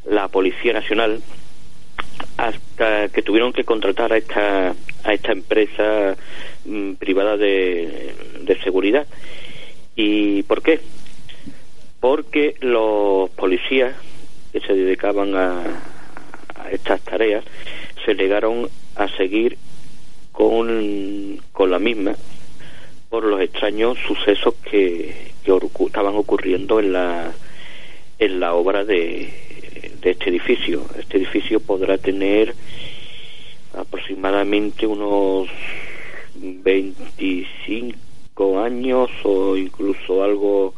[0.09, 1.19] la policía nacional
[2.37, 6.15] hasta que tuvieron que contratar a esta a esta empresa
[6.65, 9.07] mm, privada de, de seguridad.
[9.95, 10.79] Y por qué
[11.99, 13.95] porque los policías
[14.51, 15.61] que se dedicaban a,
[16.55, 17.43] a estas tareas
[18.05, 19.57] se negaron a seguir
[20.31, 22.15] con, con la misma
[23.09, 27.31] por los extraños sucesos que, que estaban ocurriendo en la
[28.19, 29.46] en la obra de,
[30.01, 30.85] de este edificio.
[30.99, 32.53] Este edificio podrá tener
[33.73, 35.49] aproximadamente unos
[36.35, 40.73] 25 años o incluso algo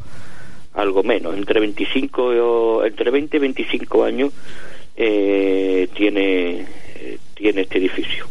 [0.74, 4.32] algo menos, entre 25 o- entre 20 y 25 años
[4.96, 8.26] eh, tiene eh, tiene este edificio.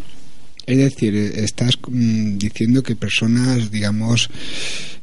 [0.65, 4.29] Es decir, estás mm, diciendo que personas, digamos,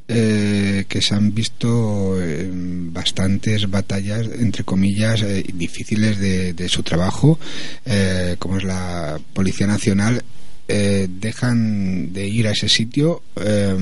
[0.09, 6.83] eh, que se han visto en bastantes batallas, entre comillas, eh, difíciles de, de su
[6.83, 7.39] trabajo,
[7.85, 10.23] eh, como es la Policía Nacional,
[10.69, 13.77] eh, dejan de ir a ese sitio eh,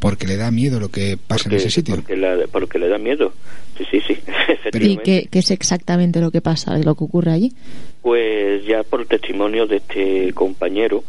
[0.00, 1.94] porque le da miedo lo que pasa en ese sitio.
[1.96, 3.32] Porque, la- porque le da miedo.
[3.78, 4.18] Sí, sí, sí.
[4.80, 7.52] ¿Y qué, qué es exactamente lo que pasa, lo que ocurre allí?
[8.02, 11.04] Pues ya por testimonio de este compañero,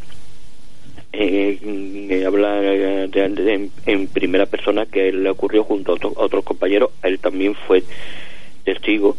[1.11, 6.43] eh, habla eh, de- de- en, primera persona que le ocurrió junto a, otro- otros
[6.43, 7.83] compañeros, él también fue
[8.63, 9.17] testigo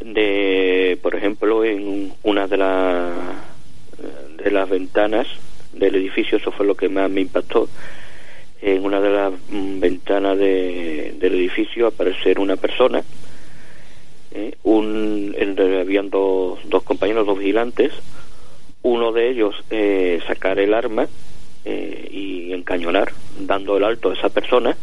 [0.00, 3.12] de, por ejemplo, en una de, las
[4.42, 5.26] de las ventanas
[5.72, 7.68] del edificio, eso fue lo que más me impactó,
[8.62, 13.04] en una de las mm, ventanas de- del edificio aparecer una persona,
[14.32, 15.34] eh, un,
[15.80, 17.92] habían dos, dos compañeros, dos vigilantes,
[18.86, 21.06] uno de ellos eh, sacar el arma
[21.64, 24.76] eh, y encañonar, dando el alto a esa persona,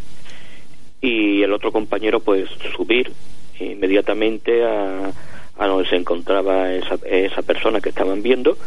[1.02, 3.12] y el otro compañero pues subir
[3.60, 5.12] inmediatamente a,
[5.58, 8.58] a donde se encontraba esa, esa persona que estaban viendo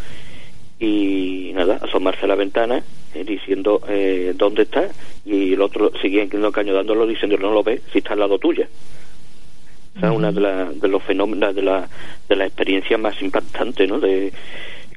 [0.79, 2.83] y nada, asomarse a la ventana
[3.15, 4.89] eh, diciendo eh, dónde está
[5.25, 8.69] y el otro seguía encañonándolo diciendo no lo ve si está al lado tuya.
[9.97, 11.89] O sea, una de, la- de los fenómenos, de la,
[12.29, 13.99] de la experiencia más impactante, ¿no?
[13.99, 14.31] De,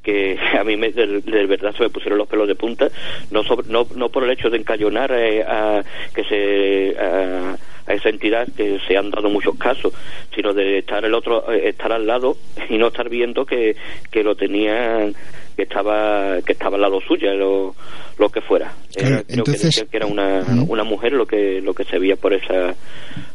[0.03, 2.89] que a mí me, de, de verdad se me pusieron los pelos de punta,
[3.31, 5.83] no, sobre- no, no por el hecho de encallonar eh, a,
[6.13, 7.57] que se, a,
[7.88, 9.93] a esa entidad que se han dado muchos casos,
[10.35, 12.38] sino de estar el otro, eh, estar al lado
[12.69, 13.75] y no estar viendo que,
[14.12, 15.15] que lo tenían,
[15.55, 17.75] que estaba, que estaba al lado suya, lo,
[18.17, 18.73] lo que fuera.
[18.95, 21.97] Claro, Era- creo que entonces- que era una, una mujer lo que, lo que se
[21.99, 22.75] veía por esa,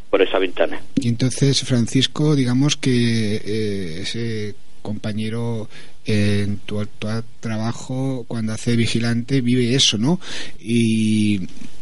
[0.09, 0.81] por esa ventana.
[0.97, 5.69] Y entonces, Francisco, digamos que eh, ese compañero
[6.05, 10.21] en tu actual trabajo, cuando hace vigilante, vive eso, ¿no?
[10.61, 11.41] Y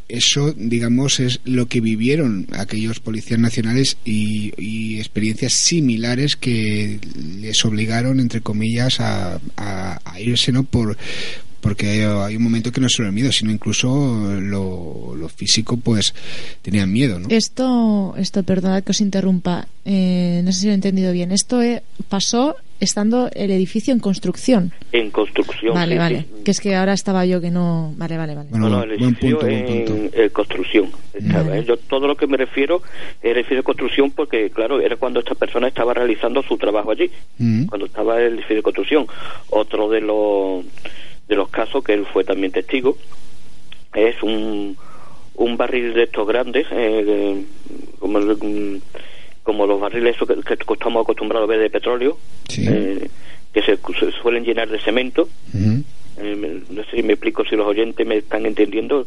[0.08, 7.00] eso, digamos, es lo que vivieron aquellos policías nacionales y, y experiencias similares que
[7.40, 10.62] les obligaron, entre comillas, a, a- a irse, ¿no?
[10.64, 10.96] Por,
[11.62, 13.88] porque hay, un momento que no solo el miedo, sino incluso
[14.40, 16.12] lo, lo físico, pues
[16.60, 17.28] tenían miedo, ¿no?
[17.30, 21.30] Esto, esto, perdonad que os interrumpa, eh, no sé si lo he entendido bien.
[21.30, 24.72] Esto eh, pasó estando el edificio en construcción.
[24.90, 25.72] En construcción.
[25.72, 26.18] vale, sí, vale.
[26.22, 26.42] sí.
[26.44, 27.94] Que es que ahora estaba yo que no.
[27.96, 28.48] Vale, vale, vale.
[28.50, 30.90] no, no, el edificio en eh, construcción.
[31.14, 31.64] Estaba, ¿eh?
[31.64, 32.82] Yo todo lo que me refiero
[33.22, 37.08] es edificio de construcción porque, claro, era cuando esta persona estaba realizando su trabajo allí,
[37.38, 37.66] Mm.
[37.66, 39.06] cuando estaba el edificio de construcción.
[39.50, 40.64] Otro de los
[41.28, 42.96] de los casos que él fue también testigo.
[43.94, 44.76] Es un
[45.34, 47.42] un barril de estos grandes, eh,
[47.98, 48.80] como, mm,
[49.42, 52.18] como los barriles esos que, que estamos acostumbrados a ver de petróleo,
[52.56, 53.08] eh,
[53.52, 55.28] que se, se suelen llenar de cemento.
[56.18, 59.06] Eh, no sé si me explico si los oyentes me están entendiendo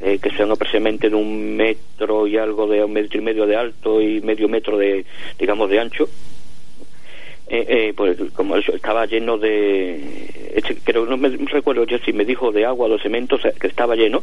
[0.00, 3.54] eh, que sean aproximadamente de un metro y algo de un metro y medio de
[3.54, 5.04] alto y medio metro de
[5.38, 6.08] digamos de ancho
[7.52, 12.12] eh, eh, pues como eso estaba lleno de este, creo no me recuerdo yo si
[12.12, 14.22] me dijo de agua o de cemento o sea, que estaba lleno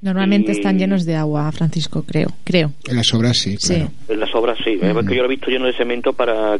[0.00, 2.28] Normalmente Y- están llenos de agua, Francisco, creo.
[2.44, 2.70] Creo.
[2.88, 3.74] En las obras sí, Sí.
[3.74, 3.90] claro.
[4.08, 6.58] en las obras sí eh, porque yo lo he visto lleno de cemento para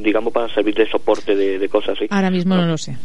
[0.00, 2.96] digamos para servir de soporte de, de cosas así Ahora mismo no lo sé.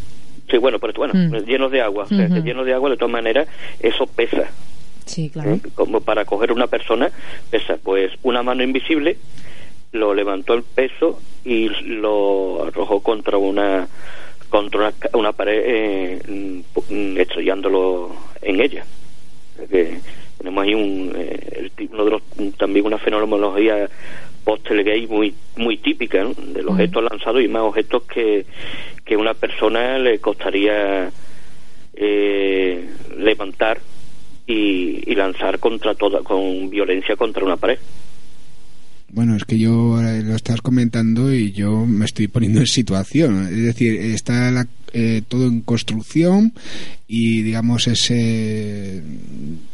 [0.50, 1.46] sí bueno pero bueno Mm.
[1.46, 3.48] llenos de agua o sea, llenos de agua de todas maneras
[3.82, 4.50] eso pesa
[5.06, 5.54] Sí, claro.
[5.54, 5.62] ¿eh?
[5.76, 7.10] como para coger una persona
[7.50, 9.18] pesa pues una mano invisible
[9.92, 13.88] lo levantó el peso y lo arrojó contra una
[14.50, 16.22] contra una, una pared eh,
[16.90, 18.86] mm, estrellándolo en ella.
[19.70, 20.00] Que
[20.38, 22.22] tenemos ahí un eh, uno de los
[22.58, 23.90] también una fenomenología
[24.44, 26.34] post-gay muy muy típica ¿no?
[26.34, 28.46] de los objetos lanzados y más objetos que
[29.04, 31.10] que una persona le costaría
[31.96, 33.80] eh, levantar
[34.46, 37.80] y, y lanzar contra toda con violencia contra una pared
[39.14, 43.48] Bueno, es que yo eh, lo estás comentando y yo me estoy poniendo en situación.
[43.48, 46.54] Es decir, está la- eh, todo en construcción
[47.08, 49.02] y, digamos, ese.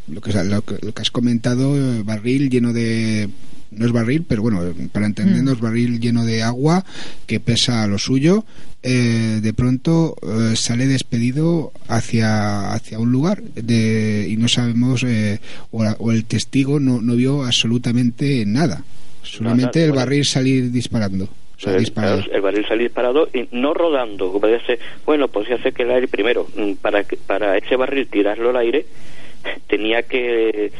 [0.07, 3.29] Lo que, lo lo que has comentado, eh, barril lleno de.
[3.71, 6.85] No es barril, pero bueno, para entendernos, barril lleno de agua
[7.25, 8.45] que pesa lo suyo.
[8.85, 15.39] eh, de pronto eh, sale despedido hacia, hacia un lugar de, y no sabemos, eh,
[15.71, 18.83] o, la- o el testigo no, no vio absolutamente nada.
[19.23, 21.25] Solamente el barril salir disparando.
[21.25, 25.83] O sea, el, barril salir disparado y no rodando dice bueno pues se hace que
[25.83, 28.85] el aire primero mm, para que- para ese barril tirarlo al aire
[29.67, 30.73] tenía que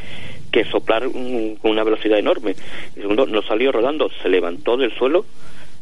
[0.50, 2.54] que soplar con una velocidad enorme
[2.96, 5.24] y segundo no salió rodando se levantó del suelo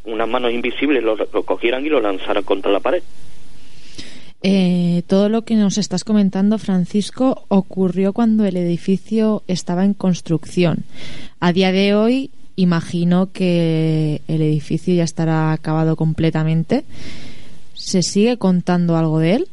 [0.05, 3.03] unas manos invisibles lo, lo cogieran y lo lanzaran contra la pared
[4.45, 10.79] Eh, todo lo que nos estás comentando, Francisco, ocurrió cuando el edificio estaba en construcción.
[11.39, 16.85] A día de hoy, imagino que el edificio ya estará acabado completamente.
[17.75, 19.47] ¿Se sigue contando algo de él?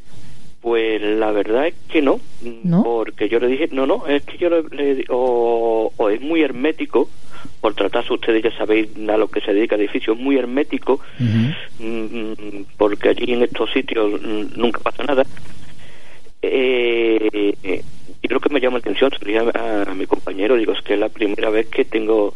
[0.62, 2.20] Pues la verdad es que no,
[2.64, 2.84] ¿No?
[2.84, 6.42] porque yo le dije, no, no, es que yo le, le- o, o es muy
[6.42, 7.10] hermético,
[7.62, 11.00] por tratarse ustedes ya sabéis a lo que se dedica el edificio, es muy hermético,
[11.80, 15.26] mm, porque allí en estos sitios mm, nunca pasa nada.
[16.42, 17.82] Eh,
[18.22, 20.74] y lo que me llama la atención, se lo dije a, a mi compañero, digo,
[20.74, 22.34] es que es la primera vez que tengo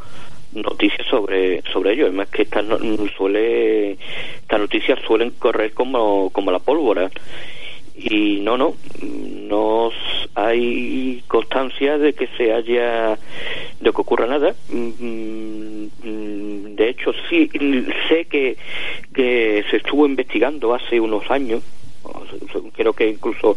[0.56, 2.80] noticias sobre sobre ello, además que estas no-
[3.18, 3.94] suele
[4.42, 7.10] estas noticias suelen correr como como la pólvora
[7.96, 9.92] y no no no
[10.36, 13.18] hay constancia de que se haya
[13.80, 14.56] de que ocurra nada.
[14.70, 17.50] Mm, mm, De hecho, sí,
[18.10, 18.58] sé que,
[19.14, 21.62] que se estuvo investigando hace unos años,
[22.76, 23.56] creo que incluso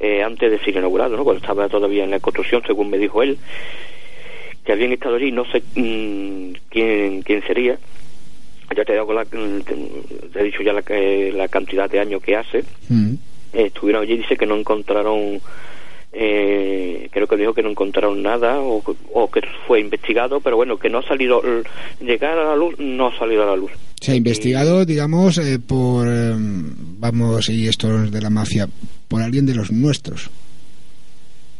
[0.00, 1.24] eh, antes de ser inaugurado, ¿no?
[1.24, 3.38] cuando estaba todavía en la construcción, según me dijo él,
[4.66, 7.78] que habían estado allí, no sé mm, quién, quién sería,
[8.76, 12.20] ya te he, dado la, te- he dicho ya la, que- la cantidad de años
[12.22, 13.14] que hace, Mm.
[13.54, 15.40] eh, estuvieron allí dice que no encontraron
[16.12, 20.78] eh, creo que dijo que no encontraron nada o, o que fue investigado pero bueno
[20.78, 21.42] que no ha salido
[22.00, 25.58] llegar a la luz no ha salido a la luz Se ha investigado, digamos, eh,
[25.58, 28.68] por, eh, vamos, y esto es de la mafia,
[29.08, 30.30] por alguien de los nuestros.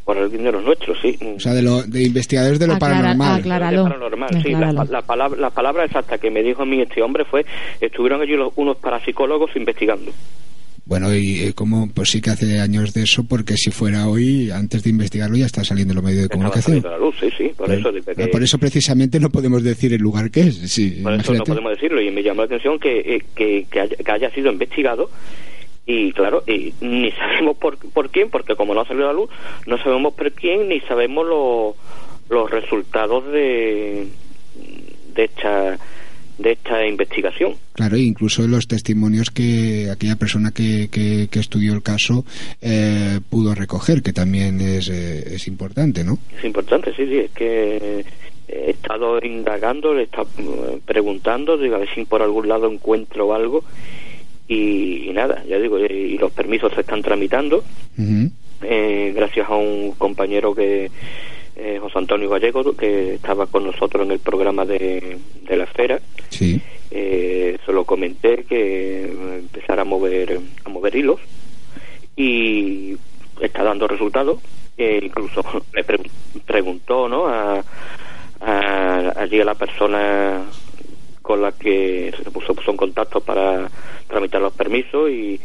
[0.07, 2.79] Por alguien de los nuestros sí O sea, de, lo, de investigadores de lo Aclara-
[3.01, 3.41] paranormal.
[3.41, 3.83] acláralo.
[3.85, 7.03] De paranormal, sí, la, la palabra, la palabra exacta que me dijo a mí este
[7.03, 7.45] hombre fue
[7.81, 10.13] estuvieron allí los, unos parapsicólogos investigando
[10.85, 14.53] Bueno, y eh, como, pues sí que hace años de eso, porque si fuera hoy,
[14.53, 16.81] antes de investigarlo, ya está saliendo en los medios de comunicación.
[16.85, 20.01] la luz sí sí por Pues, eso que- por eso precisamente no podemos decir el
[20.01, 20.55] lugar que es.
[20.71, 21.49] Sí, Por eso no imagínate.
[21.51, 24.53] podemos decirlo y me llamó la atención que, eh, que, que haya, que haya sido
[24.53, 25.11] investigado
[25.87, 29.19] y claro, y ni sabemos por, por quién, porque como no ha salido a la
[29.21, 29.31] luz,
[29.67, 31.77] no sabemos por quién ni sabemos lo-
[32.29, 34.09] los resultados de,
[35.15, 35.79] de esta
[36.39, 37.55] de esta investigación.
[37.73, 42.27] Claro, incluso los testimonios que aquella persona que, que, que estudió el caso
[42.61, 46.19] eh, pudo recoger, que también es, eh, es importante, ¿no?
[46.37, 48.05] Es importante, sí, sí, es que
[48.49, 52.71] he estado indagando, le he estado eh, preguntando, digo, a ver si por algún lado
[52.71, 53.65] encuentro algo
[54.49, 57.65] y, y nada, ya digo, y, los permisos se están tramitando.
[58.63, 60.91] Eh, gracias a un compañero que
[61.57, 65.19] eh, José Antonio Gallego que estaba con nosotros en el programa de,
[65.49, 66.01] de la esfera.
[66.31, 66.61] Sí.
[66.91, 71.21] eh, se lo comenté que empezara a mover a mover hilos.
[72.17, 72.97] Y
[73.41, 74.39] está dando resultados.
[74.79, 75.43] Eh, incluso
[75.75, 76.01] le pre-
[76.47, 77.63] preguntó no a,
[78.41, 80.43] a- allí a la persona
[81.27, 83.69] con la que se puso, puso en contacto para
[84.07, 85.41] tramitar los permisos y,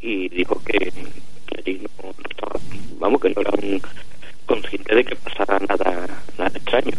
[0.00, 0.92] y dijo que,
[1.58, 2.60] allí no, estaba,
[3.00, 3.82] vamos que no era un
[4.46, 6.06] consciente de que pasara nada
[6.38, 6.92] nada extraño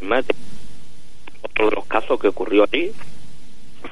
[0.00, 0.26] Además,
[1.40, 2.92] otro de los casos que ocurrió allí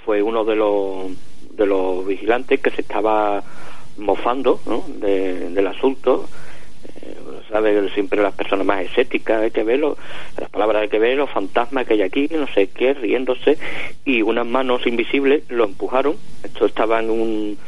[0.04, 1.06] fue uno de los
[1.52, 3.42] de los vigilantes que se estaba
[3.96, 4.84] mofando ¿no?
[4.98, 6.28] de- del asunto
[7.50, 9.96] sabe siempre las personas más escépticas hay que verlo
[10.38, 13.58] las palabras hay que ver los fantasmas que hay aquí no sé qué riéndose
[14.04, 17.58] y unas manos invisibles lo empujaron esto estaba en un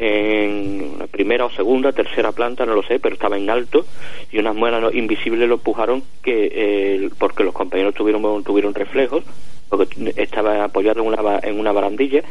[0.00, 3.84] en una primera o segunda, tercera planta, no lo sé, pero estaba en alto
[4.30, 9.24] y unas manos invisibles lo empujaron que eh, porque los compañeros tuvieron tuvieron reflejos,
[9.68, 12.22] porque estaba apoyado en una en una barandilla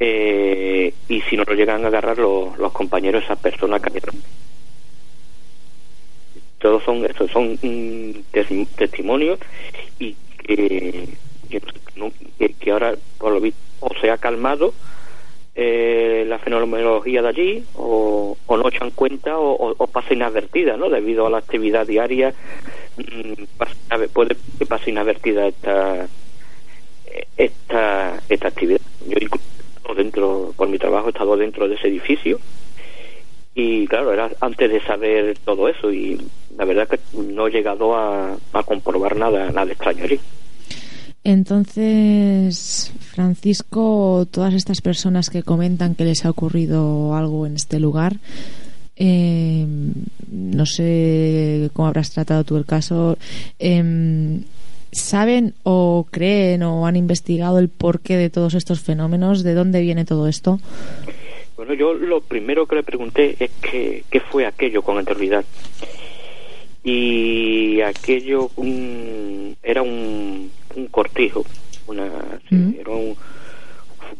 [0.00, 4.16] eh, y si no lo llegan a agarrar los, los compañeros esas personas cayeron.
[6.58, 9.38] Todos son estos son mm, tes- testimonios
[9.98, 11.08] y que,
[12.58, 14.74] que, ahora por lo visto o se ha calmado
[15.54, 20.88] eh, la fenomenología de allí o, o no echan cuenta o, pasa inadvertida, ¿no?
[20.88, 22.34] Debido a la actividad diaria,
[22.96, 23.44] mm,
[24.12, 26.08] puede que pase inadvertida esta
[27.36, 28.80] esta esta actividad.
[29.06, 32.38] Yo incluso dentro, por mi trabajo he estado dentro de ese edificio
[33.60, 36.16] y claro, era antes de saber todo eso y
[36.56, 40.20] la verdad que no he llegado a, a comprobar nada nada extraño allí.
[41.24, 48.18] Entonces, Francisco, todas estas personas que comentan que les ha ocurrido algo en este lugar,
[48.94, 49.66] eh,
[50.30, 53.18] no sé cómo habrás tratado tú el caso,
[53.58, 54.40] eh,
[54.92, 59.42] ¿saben o creen o han investigado el porqué de todos estos fenómenos?
[59.42, 60.60] ¿De dónde viene todo esto?
[61.58, 65.44] Bueno, yo lo primero que le pregunté es que, qué fue aquello con anterioridad.
[66.84, 71.44] Y aquello mm, era un, un cortijo,
[71.88, 73.16] una, sí, era un,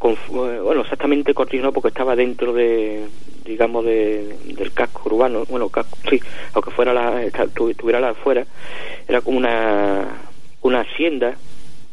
[0.01, 3.09] con- bueno, exactamente cortijo no, porque estaba dentro de,
[3.45, 6.21] digamos, de, del casco urbano, bueno, casco, sí,
[6.55, 8.45] aunque fuera la, esta- tu- tuviera la afuera,
[9.07, 10.33] era como una,
[10.63, 11.39] una hacienda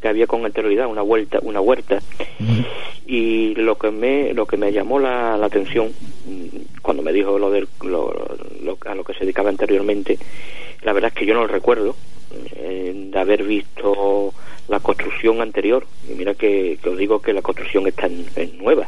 [0.06, 2.00] que había con anterioridad, una vuelta, una huerta,
[3.08, 5.88] y lo que me lo que me llamó la, la atención
[6.28, 8.14] mm, cuando me dijo lo, del, lo,
[8.64, 10.20] lo- a lo que se dedicaba anteriormente
[10.84, 11.96] la verdad es que yo no lo recuerdo
[12.56, 14.32] eh, de haber visto
[14.68, 15.88] la construcción anterior.
[16.08, 18.88] Y mira que, que os digo que la construcción está en, en nueva.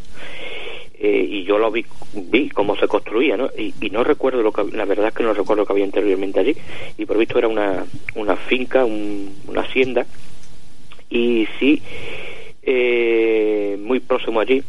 [1.00, 3.50] Eh, y yo lo vi vi cómo se construía ¿no?
[3.58, 5.86] Y, y no recuerdo lo que la verdad es que no recuerdo lo que había
[5.86, 6.56] anteriormente allí.
[7.00, 7.84] Y por visto era una,
[8.16, 10.06] una finca un- una hacienda
[11.10, 11.82] y sí
[12.70, 14.62] eh, muy próximo allí,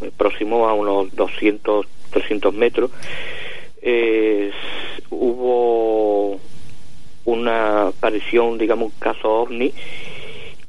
[0.00, 2.90] muy próximo a unos 200, 300 metros,
[3.80, 4.50] eh,
[5.10, 6.40] hubo
[7.24, 9.72] una aparición, digamos, un caso ovni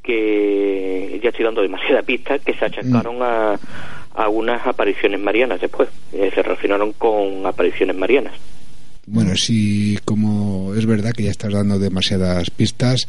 [0.04, 3.60] que ya estoy dando demasiada pista que se achacaron a,
[4.14, 5.90] a unas apariciones marianas después.
[6.14, 8.34] Eh, se relacionaron con apariciones marianas.
[9.08, 10.45] Bueno, sí, como
[10.80, 13.08] es verdad que ya estás dando demasiadas pistas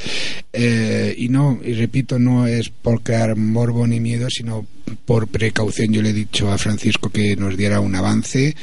[0.53, 4.67] eh, y no, y repito, no es por crear morbo ni miedo, sino
[5.05, 5.93] por precaución.
[5.93, 8.55] Yo le he dicho a Francisco que nos diera un avance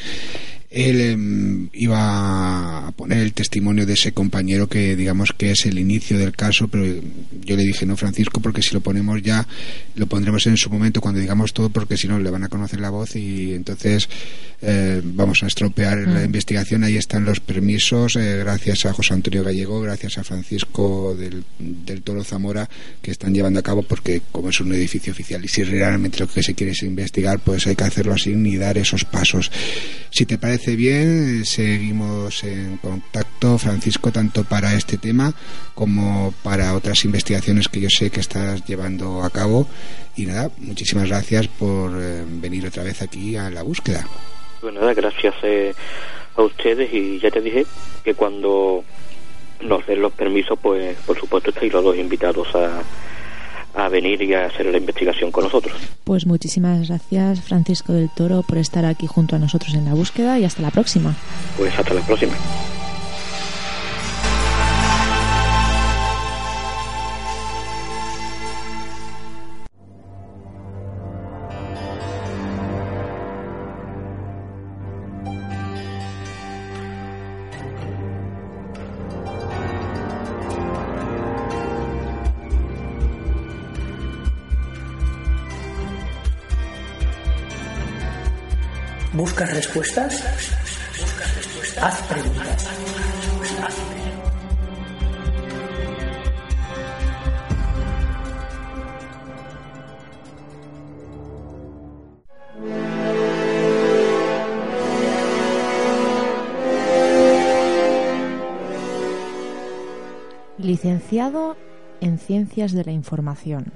[0.74, 5.78] él em, iba a poner el testimonio de ese compañero que digamos que es el
[5.78, 6.86] inicio del caso, pero
[7.44, 9.48] yo le dije no Francisco porque si lo ponemos ya
[9.96, 12.80] lo pondremos en su momento cuando digamos todo porque si no le van a conocer
[12.80, 14.10] la voz y entonces
[14.62, 16.26] eh, vamos a estropear la Mm.
[16.26, 16.84] investigación.
[16.84, 22.02] Ahí están los permisos, eh, gracias a José Antonio Gallego, gracias a Francisco del, del
[22.02, 22.68] Toro Zamora
[23.02, 26.28] que están llevando a cabo porque como es un edificio oficial y si realmente lo
[26.28, 29.52] que se quiere es investigar pues hay que hacerlo así ni dar esos pasos.
[30.10, 35.34] Si te parece bien, eh, seguimos en contacto, Francisco, tanto para este tema
[35.76, 39.68] como para otras investigaciones que yo sé que estás llevando a cabo.
[40.16, 44.08] Y nada, muchísimas gracias por eh, venir otra vez aquí a la búsqueda.
[44.62, 45.74] Pues nada, gracias eh,
[46.36, 47.66] a ustedes y ya te dije
[48.04, 48.84] que cuando
[49.62, 52.82] nos den los permisos, pues por supuesto estáis los dos invitados a,
[53.76, 55.76] a venir y a hacer la investigación con nosotros.
[56.04, 60.40] Pues muchísimas gracias, Francisco del Toro, por estar aquí junto a nosotros en la búsqueda
[60.40, 61.16] y hasta la próxima.
[61.58, 62.34] Pues hasta la próxima.
[89.44, 90.24] ¿Buscas respuestas?
[91.82, 92.70] Haz preguntas.
[110.58, 111.58] Licenciado
[112.00, 113.74] en Ciencias de la Información.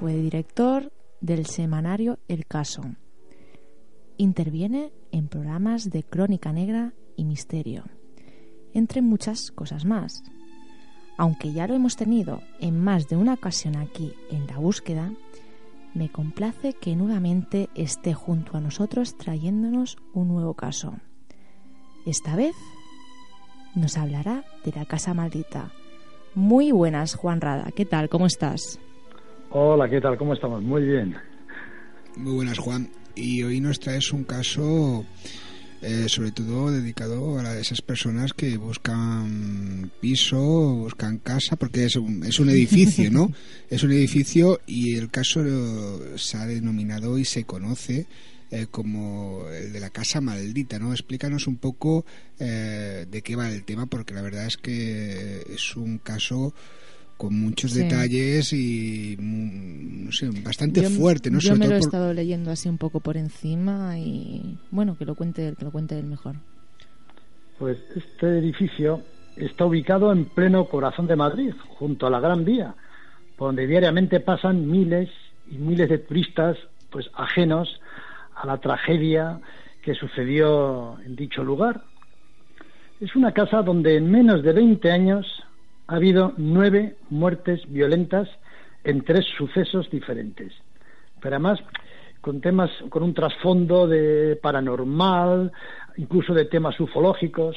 [0.00, 2.84] Fue director del semanario El Caso.
[4.16, 7.84] Interviene en programas de crónica negra y misterio,
[8.72, 10.22] entre muchas cosas más.
[11.16, 15.12] Aunque ya lo hemos tenido en más de una ocasión aquí en la búsqueda,
[15.94, 20.94] me complace que nuevamente esté junto a nosotros trayéndonos un nuevo caso.
[22.06, 22.54] Esta vez
[23.74, 25.72] nos hablará de la casa maldita.
[26.34, 27.70] Muy buenas, Juan Rada.
[27.74, 28.08] ¿Qué tal?
[28.08, 28.78] ¿Cómo estás?
[29.50, 30.16] Hola, ¿qué tal?
[30.18, 30.62] ¿Cómo estamos?
[30.62, 31.16] Muy bien.
[32.16, 32.88] Muy buenas, Juan.
[33.16, 35.04] Y hoy nos traes un caso,
[35.82, 42.24] eh, sobre todo dedicado a esas personas que buscan piso, buscan casa, porque es un,
[42.24, 43.32] es un edificio, ¿no?
[43.70, 45.42] es un edificio y el caso
[46.16, 48.06] se ha denominado y se conoce
[48.50, 50.92] eh, como el de la casa maldita, ¿no?
[50.92, 52.04] Explícanos un poco
[52.38, 56.54] eh, de qué va el tema, porque la verdad es que es un caso
[57.16, 57.82] con muchos Sí.
[57.82, 61.38] detalles y mm, no sé, bastante Yo- fuerte, ¿no?
[61.38, 64.96] Yo Sobre me lo he por- estado leyendo así un poco por encima y bueno,
[64.98, 66.36] que lo cuente él, que lo cuente él mejor.
[67.58, 69.02] Pues este edificio
[69.36, 72.74] está ubicado en pleno corazón de Madrid, junto a la Gran Vía,
[73.36, 75.08] por donde diariamente pasan miles
[75.50, 76.56] y miles de turistas
[76.90, 77.80] pues ajenos
[78.36, 79.40] a la tragedia
[79.82, 81.82] que sucedió en dicho lugar.
[83.00, 85.26] Es una casa donde en menos de 20 años
[85.86, 88.28] ha habido nueve muertes violentas
[88.84, 90.52] en tres sucesos diferentes.
[91.20, 91.60] Pero además
[92.24, 95.52] con temas, con un trasfondo de paranormal,
[95.98, 97.54] incluso de temas ufológicos.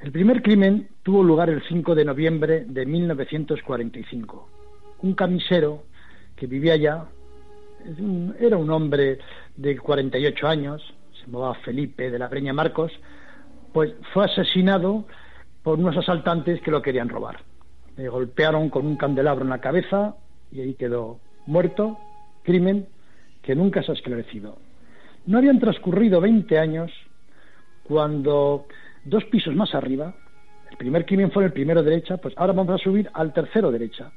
[0.00, 4.48] El primer crimen tuvo lugar el 5 de noviembre de 1945.
[5.02, 5.84] Un camisero
[6.34, 7.04] que vivía allá,
[8.40, 9.18] era un hombre
[9.56, 12.90] de 48 años, se llamaba Felipe de la Breña Marcos,
[13.72, 15.04] pues fue asesinado
[15.62, 17.40] por unos asaltantes que lo querían robar.
[17.96, 20.16] Le golpearon con un candelabro en la cabeza
[20.50, 21.98] y ahí quedó muerto,
[22.42, 22.86] crimen
[23.42, 24.56] que nunca se ha esclarecido.
[25.26, 26.90] No habían transcurrido 20 años
[27.84, 28.66] cuando
[29.04, 30.14] dos pisos más arriba,
[30.70, 33.70] el primer crimen fue en el primero derecha, pues ahora vamos a subir al tercero
[33.70, 34.10] derecha.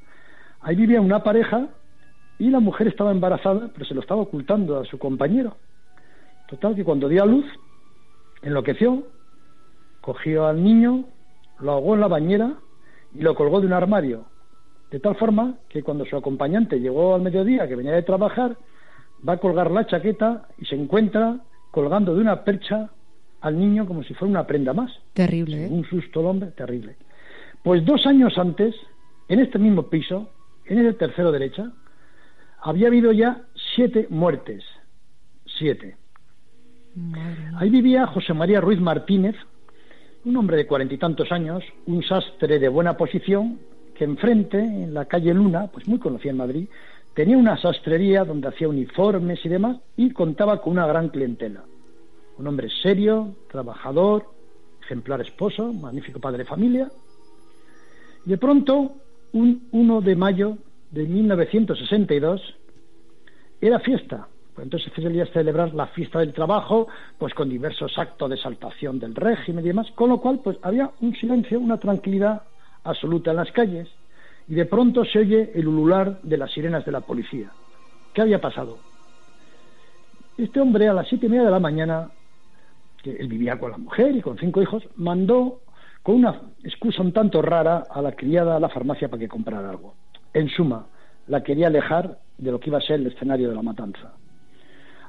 [0.60, 1.68] Ahí vivía una pareja
[2.38, 5.56] y la mujer estaba embarazada, pero se lo estaba ocultando a su compañero.
[6.48, 7.44] Total que cuando dio a luz,
[8.42, 9.06] enloqueció,
[10.00, 11.04] cogió al niño,
[11.60, 12.54] lo ahogó en la bañera
[13.14, 14.26] y lo colgó de un armario.
[14.90, 18.56] De tal forma que cuando su acompañante llegó al mediodía, que venía de trabajar,
[19.26, 21.40] va a colgar la chaqueta y se encuentra
[21.70, 22.90] colgando de una percha
[23.40, 24.92] al niño como si fuera una prenda más.
[25.12, 25.68] Terrible, ¿eh?
[25.70, 26.96] Un susto al hombre, terrible.
[27.62, 28.74] Pues dos años antes,
[29.28, 30.30] en este mismo piso,
[30.66, 31.72] en el tercero derecha,
[32.60, 33.42] había habido ya
[33.74, 34.64] siete muertes.
[35.58, 35.96] Siete.
[37.56, 39.36] Ahí vivía José María Ruiz Martínez,
[40.26, 43.60] un hombre de cuarenta y tantos años, un sastre de buena posición,
[43.94, 46.68] que enfrente, en la calle Luna, pues muy conocida en Madrid,
[47.14, 51.62] tenía una sastrería donde hacía uniformes y demás, y contaba con una gran clientela.
[52.38, 54.24] Un hombre serio, trabajador,
[54.82, 56.90] ejemplar esposo, magnífico padre de familia.
[58.26, 58.96] Y de pronto,
[59.32, 60.58] un 1 de mayo
[60.90, 62.42] de 1962,
[63.60, 64.26] era fiesta.
[64.58, 66.88] Entonces solía celebrar la fiesta del trabajo,
[67.18, 70.90] pues con diversos actos de exaltación del régimen y demás, con lo cual pues había
[71.00, 72.42] un silencio, una tranquilidad
[72.84, 73.88] absoluta en las calles,
[74.48, 77.50] y de pronto se oye el ulular de las sirenas de la policía.
[78.14, 78.78] ¿Qué había pasado?
[80.38, 82.10] Este hombre a las siete y media de la mañana,
[83.02, 85.60] que él vivía con la mujer y con cinco hijos, mandó
[86.02, 89.68] con una excusa un tanto rara a la criada a la farmacia para que comprara
[89.68, 89.94] algo.
[90.32, 90.86] En suma,
[91.26, 94.12] la quería alejar de lo que iba a ser el escenario de la matanza.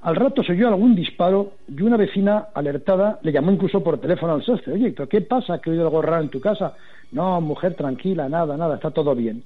[0.07, 4.35] Al rato se oyó algún disparo y una vecina alertada le llamó incluso por teléfono
[4.35, 4.71] al sastre.
[4.71, 5.59] Oye, ¿pero qué pasa?
[5.59, 6.77] ¿Que he oído algo raro en tu casa?
[7.11, 9.43] No, mujer, tranquila, nada, nada, está todo bien.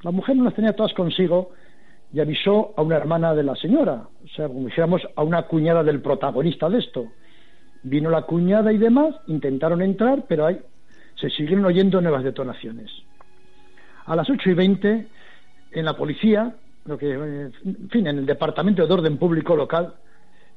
[0.00, 1.50] La mujer no las tenía todas consigo
[2.14, 5.82] y avisó a una hermana de la señora, o sea, como dijéramos, a una cuñada
[5.82, 7.08] del protagonista de esto.
[7.82, 10.58] Vino la cuñada y demás, intentaron entrar, pero ahí
[11.16, 12.90] se siguieron oyendo nuevas detonaciones.
[14.06, 15.08] A las ocho y veinte,
[15.72, 16.54] en la policía,
[16.86, 19.94] eh, en fin, en el Departamento de Orden Público local,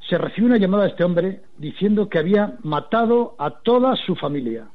[0.09, 4.67] se recibió una llamada de este hombre diciendo que había matado a toda su familia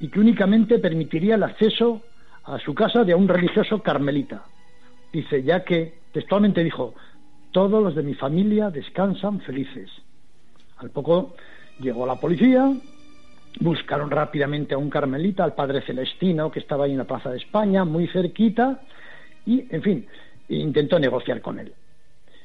[0.00, 2.02] y que únicamente permitiría el acceso
[2.44, 4.44] a su casa de un religioso carmelita.
[5.12, 6.94] Dice, ya que textualmente dijo,
[7.52, 9.90] todos los de mi familia descansan felices.
[10.78, 11.34] Al poco
[11.80, 12.72] llegó la policía,
[13.60, 17.36] buscaron rápidamente a un carmelita, al padre Celestino, que estaba ahí en la Plaza de
[17.36, 18.80] España, muy cerquita,
[19.44, 20.06] y, en fin,
[20.56, 21.72] intentó negociar con él.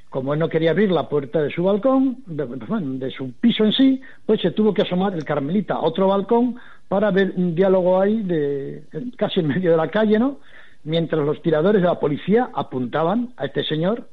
[0.09, 4.01] Como él no quería abrir la puerta de su balcón, de, su piso en sí,
[4.25, 6.55] pues se tuvo que asomar el carmelita a otro balcón
[6.87, 8.83] para ver un diálogo ahí de
[9.17, 10.39] casi en medio de la calle, ¿no?
[10.83, 14.07] Mientras los tiradores de la policía apuntaban a este señor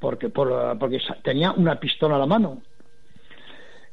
[0.00, 2.62] porque, por, porque tenía una pistola a la mano.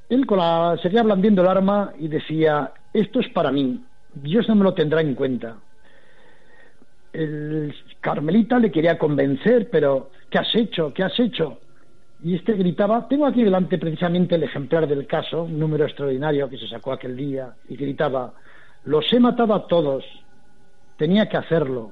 [0.09, 3.83] Él con la, seguía blandiendo el arma y decía, esto es para mí,
[4.13, 5.57] Dios no me lo tendrá en cuenta.
[7.13, 10.91] El Carmelita le quería convencer, pero ¿qué has hecho?
[10.91, 11.59] ¿Qué has hecho?
[12.23, 16.57] Y este gritaba, tengo aquí delante precisamente el ejemplar del caso, un número extraordinario que
[16.57, 18.33] se sacó aquel día, y gritaba,
[18.85, 20.03] los he matado a todos,
[20.97, 21.91] tenía que hacerlo,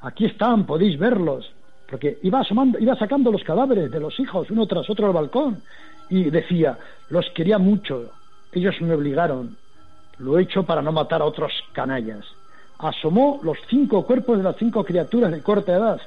[0.00, 1.50] aquí están, podéis verlos,
[1.88, 5.62] porque iba, asomando, iba sacando los cadáveres de los hijos uno tras otro al balcón,
[6.08, 6.78] y decía,
[7.10, 8.10] los quería mucho,
[8.52, 9.56] ellos me obligaron,
[10.18, 12.24] lo he hecho para no matar a otros canallas.
[12.82, 16.00] Asomó los cinco cuerpos de las cinco criaturas de corta edad,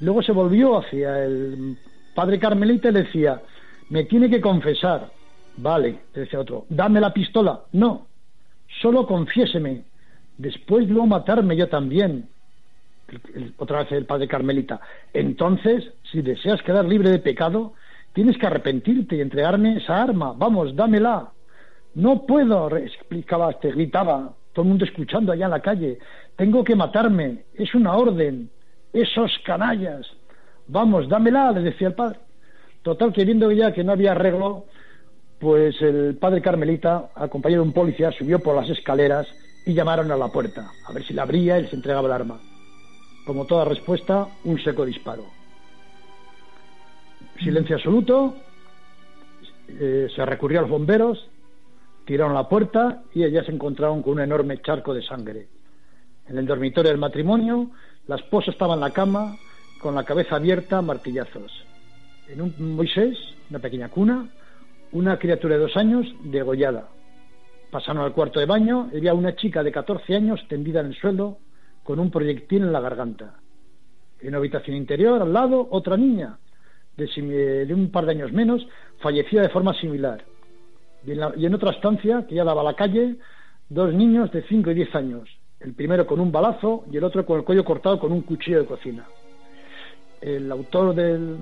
[0.00, 1.76] luego se volvió hacia el
[2.14, 3.40] padre Carmelita le decía,
[3.88, 5.10] me tiene que confesar.
[5.56, 7.60] Vale, le decía otro, dame la pistola.
[7.72, 8.06] No,
[8.80, 9.84] solo confiéseme.
[10.38, 12.28] Después luego matarme yo también.
[13.58, 14.80] Otra vez el padre Carmelita.
[15.12, 17.74] Entonces, si deseas quedar libre de pecado,
[18.14, 20.32] tienes que arrepentirte y entregarme esa arma.
[20.36, 21.30] Vamos, dámela.
[21.94, 25.98] No puedo, explicaba este, gritaba, todo el mundo escuchando allá en la calle.
[26.36, 28.50] Tengo que matarme, es una orden.
[28.92, 30.06] Esos canallas.
[30.66, 32.18] Vamos, dámela, le decía el padre.
[32.82, 34.66] Total, que viendo ya que no había arreglo,
[35.38, 39.26] pues el padre Carmelita, acompañado de un policía, subió por las escaleras
[39.64, 42.40] y llamaron a la puerta, a ver si la abría y les entregaba el arma.
[43.24, 45.24] Como toda respuesta, un seco disparo.
[47.42, 48.34] Silencio absoluto,
[49.68, 51.28] eh, se recurrió a los bomberos,
[52.04, 55.48] tiraron la puerta y ellas se encontraron con un enorme charco de sangre.
[56.28, 57.70] En el dormitorio del matrimonio,
[58.06, 59.36] la esposa estaba en la cama,
[59.80, 61.52] con la cabeza abierta a martillazos.
[62.28, 63.18] En un Moisés,
[63.50, 64.28] una pequeña cuna,
[64.92, 66.88] una criatura de dos años degollada.
[67.70, 70.94] Pasaron al cuarto de baño y había una chica de 14 años tendida en el
[70.94, 71.38] suelo
[71.82, 73.34] con un proyectil en la garganta.
[74.20, 76.38] En una habitación interior, al lado, otra niña
[76.96, 78.66] de un par de años menos
[79.00, 80.24] fallecida de forma similar.
[81.04, 81.12] Y
[81.46, 83.16] en, otra estancia, que ya daba a la calle,
[83.68, 85.28] dos niños de 5 y 10 años.
[85.60, 88.60] El primero con un balazo y el otro con el cuello cortado con un cuchillo
[88.60, 89.06] de cocina.
[90.20, 91.36] El autor de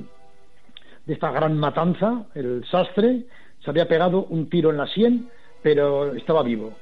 [1.06, 3.24] esta gran matanza, el sastre,
[3.62, 5.28] se había pegado un tiro en la sien,
[5.62, 6.72] pero estaba vivo.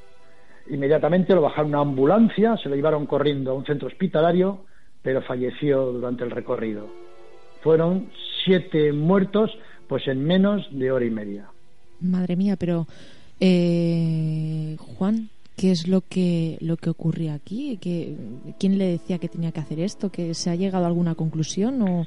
[0.70, 4.64] Inmediatamente lo bajaron a una ambulancia, se lo llevaron corriendo a un centro hospitalario,
[5.02, 6.88] pero falleció durante el recorrido.
[7.62, 8.10] Fueron
[8.44, 9.50] siete muertos,
[9.88, 11.48] pues en menos de hora y media.
[12.00, 12.86] Madre mía, pero
[13.40, 17.78] Eh, Juan, ¿qué es lo que lo que ocurría aquí?
[17.80, 18.16] ¿Qué,
[18.58, 20.10] ¿Quién le decía que tenía que hacer esto?
[20.10, 22.06] ¿Que se ha llegado a alguna conclusión o...?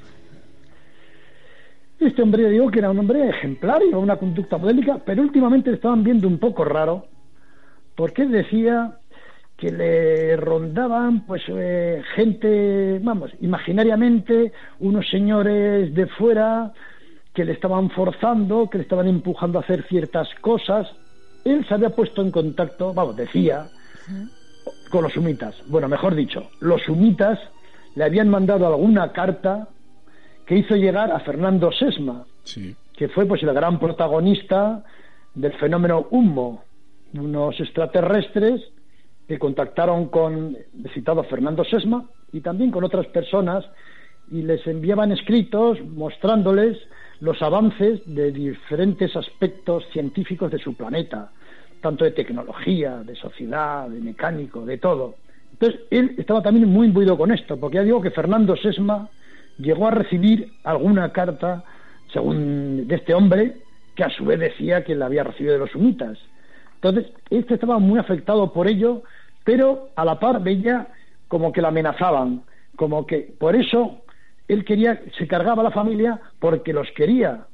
[1.99, 5.75] Este hombre, digo que era un hombre ejemplar, y una conducta modélica, pero últimamente le
[5.75, 7.05] estaban viendo un poco raro,
[7.95, 8.97] porque decía
[9.55, 16.73] que le rondaban pues eh, gente, vamos, imaginariamente unos señores de fuera
[17.33, 20.87] que le estaban forzando, que le estaban empujando a hacer ciertas cosas.
[21.45, 23.67] Él se había puesto en contacto, vamos, decía,
[24.89, 25.55] con los sumitas.
[25.67, 27.39] Bueno, mejor dicho, los sumitas
[27.95, 29.69] le habían mandado alguna carta
[30.45, 32.25] que hizo llegar a Fernando Sesma,
[32.95, 34.83] que fue pues el gran protagonista
[35.33, 36.63] del fenómeno Humo,
[37.13, 38.61] unos extraterrestres
[39.27, 40.57] que contactaron con
[40.93, 43.63] citado Fernando Sesma y también con otras personas
[44.29, 46.77] y les enviaban escritos mostrándoles
[47.21, 51.31] los avances de diferentes aspectos científicos de su planeta,
[51.79, 55.15] tanto de tecnología, de sociedad, de mecánico, de todo.
[55.53, 59.09] Entonces, él estaba también muy imbuido con esto, porque ya digo que Fernando Sesma
[59.59, 61.63] llegó a recibir alguna carta,
[62.11, 63.57] según de este hombre,
[63.95, 66.17] que a su vez decía que la había recibido de los sumitas.
[66.75, 69.03] Entonces, este estaba muy afectado por ello,
[69.43, 70.87] pero a la par veía
[71.27, 72.41] como que la amenazaban,
[72.75, 74.00] como que por eso
[74.53, 77.45] él quería, se cargaba a la familia porque los quería,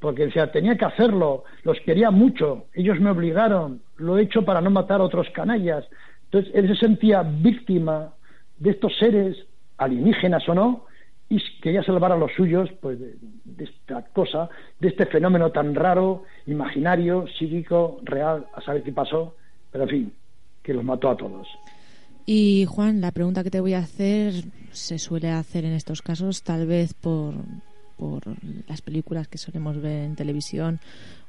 [0.00, 4.62] porque decía, tenía que hacerlo, los quería mucho, ellos me obligaron, lo he hecho para
[4.62, 5.84] no matar a otros canallas.
[6.24, 8.14] Entonces, él se sentía víctima
[8.58, 9.36] de estos seres,
[9.76, 10.86] alienígenas o no,
[11.28, 14.48] y quería salvar a los suyos pues de, de, esta cosa,
[14.80, 19.36] de este fenómeno tan raro, imaginario, psíquico, real, a saber qué pasó,
[19.70, 20.12] pero en fin,
[20.62, 21.46] que los mató a todos.
[22.30, 26.42] Y Juan, la pregunta que te voy a hacer se suele hacer en estos casos,
[26.42, 27.32] tal vez por,
[27.96, 28.22] por
[28.68, 30.78] las películas que solemos ver en televisión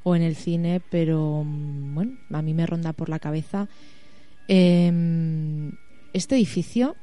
[0.03, 3.69] o en el cine, pero mm, bueno, a mí me ronda por la cabeza.
[4.49, 5.71] Eh,
[6.11, 6.97] este edificio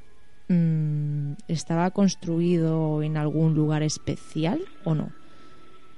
[0.49, 5.11] mm, estaba construido en algún lugar especial o no?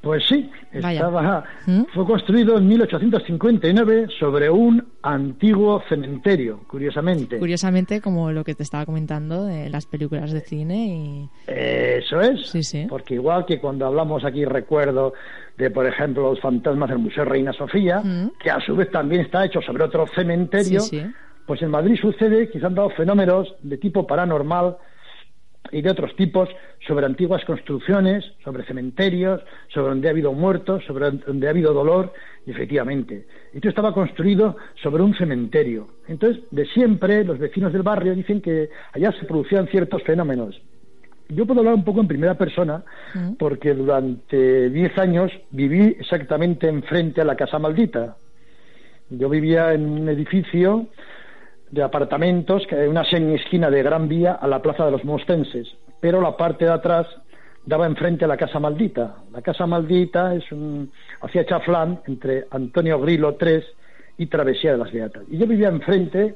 [0.01, 1.45] Pues sí, estaba,
[1.93, 7.39] fue construido en 1859 sobre un antiguo cementerio, curiosamente.
[7.39, 10.87] Curiosamente, como lo que te estaba comentando de las películas de cine.
[10.87, 11.31] Y...
[11.49, 12.87] Eso es, sí, sí.
[12.89, 15.15] porque igual que cuando hablamos aquí, recuerdo
[15.57, 18.01] de, por ejemplo, los fantasmas del Museo Reina Sofía,
[18.39, 21.03] que a su vez también está hecho sobre otro cementerio, sí.
[21.45, 24.77] pues en Madrid sucede que se han dado fenómenos de tipo paranormal
[25.73, 26.49] y de otros tipos
[26.87, 32.13] sobre antiguas construcciones, sobre cementerios, sobre donde ha habido muertos, sobre donde ha habido dolor,
[32.47, 33.27] y efectivamente.
[33.53, 35.87] Esto estaba construido sobre un cementerio.
[36.07, 40.61] Entonces, de siempre, los vecinos del barrio dicen que allá se producían ciertos fenómenos.
[41.29, 42.83] Yo puedo hablar un poco en primera persona,
[43.39, 48.17] porque durante 10 años viví exactamente enfrente a la Casa Maldita.
[49.11, 50.87] Yo vivía en un edificio
[51.71, 55.69] de apartamentos, que una semi-esquina de Gran Vía a la Plaza de los Mostenses,
[56.01, 57.07] pero la parte de atrás
[57.67, 59.17] daba enfrente a la Casa Maldita.
[59.33, 60.91] La Casa Maldita es un,
[61.21, 63.65] hacía chaflán entre Antonio Grillo 3
[64.19, 65.25] y Travesía de las Beatas.
[65.31, 66.35] Y yo vivía enfrente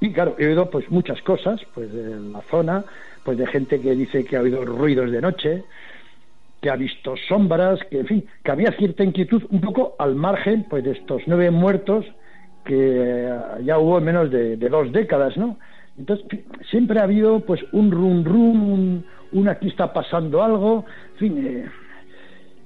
[0.00, 2.84] y claro, he oído pues muchas cosas, pues de la zona,
[3.24, 5.62] pues de gente que dice que ha oído ruidos de noche,
[6.60, 10.66] que ha visto sombras, que en fin, que había cierta inquietud un poco al margen
[10.68, 12.04] pues de estos nueve muertos
[12.64, 13.32] que
[13.64, 15.56] ya hubo en menos de, dos décadas, ¿no?
[15.98, 16.26] Entonces,
[16.70, 19.02] siempre ha habido pues un rum rum,
[19.32, 21.46] un, aquí está pasando algo, en fin.
[21.46, 21.66] eh,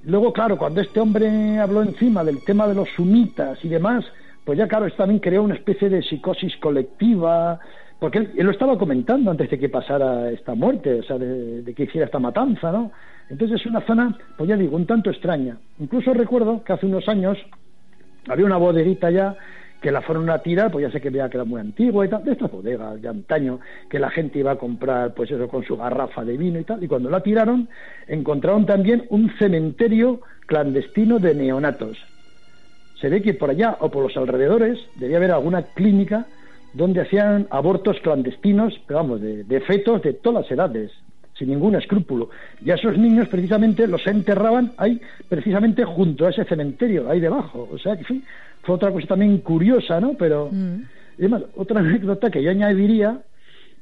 [0.05, 4.05] Luego, claro, cuando este hombre habló encima del tema de los sumitas y demás,
[4.45, 7.59] pues ya claro, esto también creó una especie de psicosis colectiva,
[7.99, 11.61] porque él, él lo estaba comentando antes de que pasara esta muerte, o sea, de,
[11.61, 12.91] de que hiciera esta matanza, ¿no?
[13.29, 15.57] Entonces es una zona, pues ya digo, un tanto extraña.
[15.79, 17.37] Incluso recuerdo que hace unos años
[18.29, 19.35] había una bodeguita ya
[19.81, 22.09] que la fueron a tirar, pues ya sé que veía que era muy antigua y
[22.09, 23.59] tal, de estas bodegas de antaño,
[23.89, 26.83] que la gente iba a comprar, pues eso, con su garrafa de vino y tal,
[26.83, 27.69] y cuando la tiraron,
[28.07, 31.97] encontraron también un cementerio clandestino de neonatos.
[32.99, 36.25] Se ve que por allá o por los alrededores debía haber alguna clínica
[36.73, 40.91] donde hacían abortos clandestinos, pero vamos, de, de fetos de todas las edades,
[41.37, 42.29] sin ningún escrúpulo.
[42.63, 44.99] Y a esos niños precisamente los enterraban ahí,
[45.29, 47.67] precisamente junto a ese cementerio, ahí debajo.
[47.71, 48.23] O sea, que sí,
[48.67, 50.15] fue otra cosa también curiosa, ¿no?
[50.19, 53.21] Pero, y además, otra anécdota que yo añadiría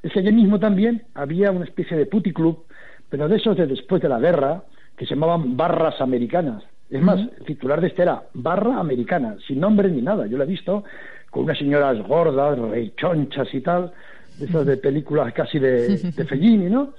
[0.04, 2.66] es que allí mismo también había una especie de puticlub,
[3.10, 4.64] pero de esos de después de la guerra,
[4.96, 6.64] que se llamaban barras americanas.
[6.92, 10.28] Es más, el titular de este era Barra Americana, sin nombre ni nada.
[10.28, 10.84] Yo lo he visto
[11.32, 13.92] con unas señoras gordas, rechonchas y tal,
[14.38, 16.94] de esas de películas casi de, de Fellini, ¿no?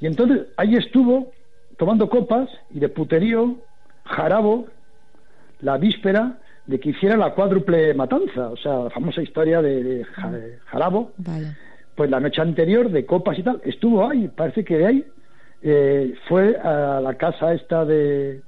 [0.00, 1.32] Y entonces ahí estuvo
[1.76, 3.56] tomando copas y de puterío,
[4.06, 4.68] jarabo,
[5.60, 9.96] la víspera de que hiciera la cuádruple matanza, o sea, la famosa historia de, de
[9.98, 11.12] de Jarabo,
[11.94, 15.04] pues la noche anterior de copas y tal, estuvo ahí, parece que de ahí
[15.62, 18.40] eh, fue a la casa esta de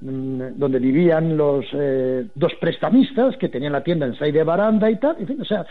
[0.00, 4.96] mm, donde vivían los eh, dos prestamistas que tenían la tienda en de Baranda y
[4.96, 5.66] tal, en fin, o sea,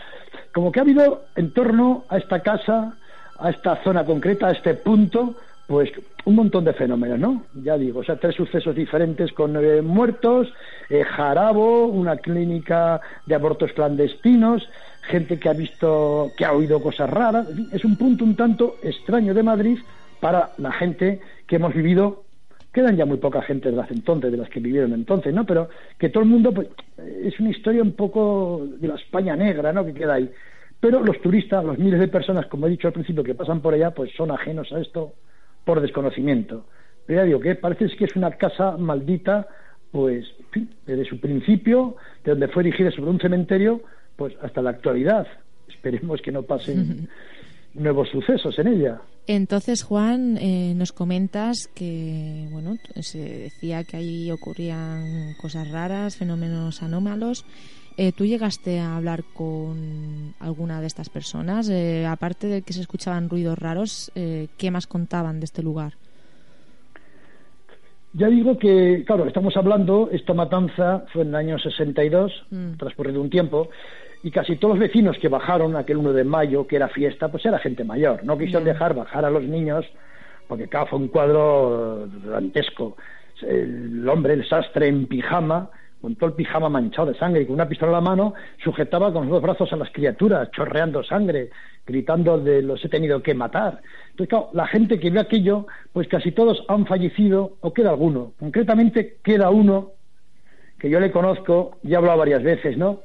[0.52, 2.94] como que ha habido en torno a esta casa,
[3.38, 5.36] a esta zona concreta, a este punto,
[5.72, 5.90] pues
[6.26, 7.44] un montón de fenómenos, ¿no?
[7.54, 10.52] Ya digo, o sea, tres sucesos diferentes con nueve muertos,
[10.90, 14.68] eh, Jarabo, una clínica de abortos clandestinos,
[15.00, 19.32] gente que ha visto, que ha oído cosas raras, es un punto un tanto extraño
[19.32, 19.78] de Madrid
[20.20, 22.24] para la gente que hemos vivido,
[22.70, 25.46] quedan ya muy poca gente de las entonces, de las que vivieron entonces, ¿no?
[25.46, 26.68] Pero que todo el mundo, pues,
[26.98, 29.86] es una historia un poco de la España negra, ¿no?
[29.86, 30.30] Que queda ahí.
[30.80, 33.72] Pero los turistas, los miles de personas, como he dicho al principio, que pasan por
[33.72, 35.14] allá, pues son ajenos a esto
[35.64, 36.64] por desconocimiento.
[37.06, 39.48] Pero ya digo que parece que es una casa maldita,
[39.90, 40.26] pues,
[40.86, 43.82] desde su principio, de donde fue erigida sobre un cementerio,
[44.16, 45.26] pues hasta la actualidad.
[45.68, 47.08] Esperemos que no pasen
[47.74, 49.00] nuevos sucesos en ella.
[49.26, 56.82] Entonces, Juan, eh, nos comentas que, bueno, se decía que ahí ocurrían cosas raras, fenómenos
[56.82, 57.44] anómalos.
[57.96, 61.68] Eh, ¿Tú llegaste a hablar con alguna de estas personas?
[61.68, 65.94] Eh, aparte de que se escuchaban ruidos raros, eh, ¿qué más contaban de este lugar?
[68.14, 72.72] Ya digo que, claro, estamos hablando, esta matanza fue en el año 62, Mm.
[72.76, 73.68] transcurrido un tiempo,
[74.22, 77.44] y casi todos los vecinos que bajaron aquel 1 de mayo, que era fiesta, pues
[77.46, 78.22] era gente mayor.
[78.24, 79.86] No quisieron dejar bajar a los niños,
[80.46, 82.96] porque claro, fue un cuadro dantesco.
[83.40, 85.70] El hombre, el sastre en pijama,
[86.02, 89.12] con todo el pijama manchado de sangre y con una pistola en la mano, sujetaba
[89.12, 91.50] con los dos brazos a las criaturas, chorreando sangre,
[91.86, 93.80] gritando de los he tenido que matar.
[94.10, 98.32] Entonces, claro, la gente que ve aquello, pues casi todos han fallecido, o queda alguno.
[98.38, 99.92] Concretamente queda uno
[100.82, 103.02] que yo le conozco, ya he hablado varias veces, ¿no?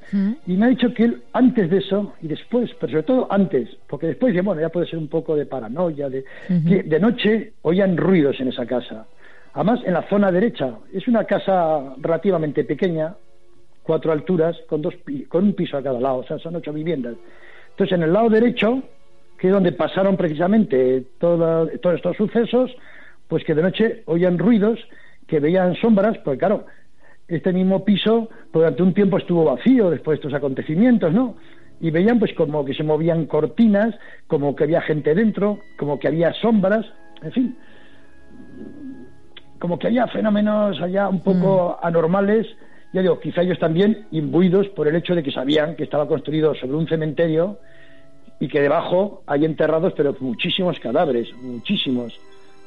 [0.48, 3.70] Y me ha dicho que él, antes de eso y después, pero sobre todo antes,
[3.88, 7.96] porque después, bueno, ya puede ser un poco de paranoia, de, que de noche oían
[7.96, 9.06] ruidos en esa casa.
[9.58, 13.16] Además, en la zona derecha, es una casa relativamente pequeña,
[13.82, 14.94] cuatro alturas, con, dos,
[15.30, 17.16] con un piso a cada lado, o sea, son ocho viviendas.
[17.72, 18.84] Entonces, en el lado derecho,
[19.40, 22.70] que es donde pasaron precisamente todos estos sucesos,
[23.28, 24.78] pues que de noche oían ruidos,
[25.26, 26.68] que veían sombras, pues claro,
[27.28, 31.36] este mismo piso pues, durante un tiempo estuvo vacío después de estos acontecimientos, ¿no?
[31.82, 33.96] Y veían pues como que se movían cortinas,
[34.28, 36.86] como que había gente dentro, como que había sombras,
[37.24, 37.58] en fin,
[39.60, 42.48] como que había fenómenos allá un poco anormales,
[42.94, 46.56] ya digo, quizá ellos también imbuidos por el hecho de que sabían que estaba construido
[46.56, 47.60] sobre un cementerio
[48.40, 52.20] y que debajo hay enterrados pero muchísimos cadáveres, muchísimos,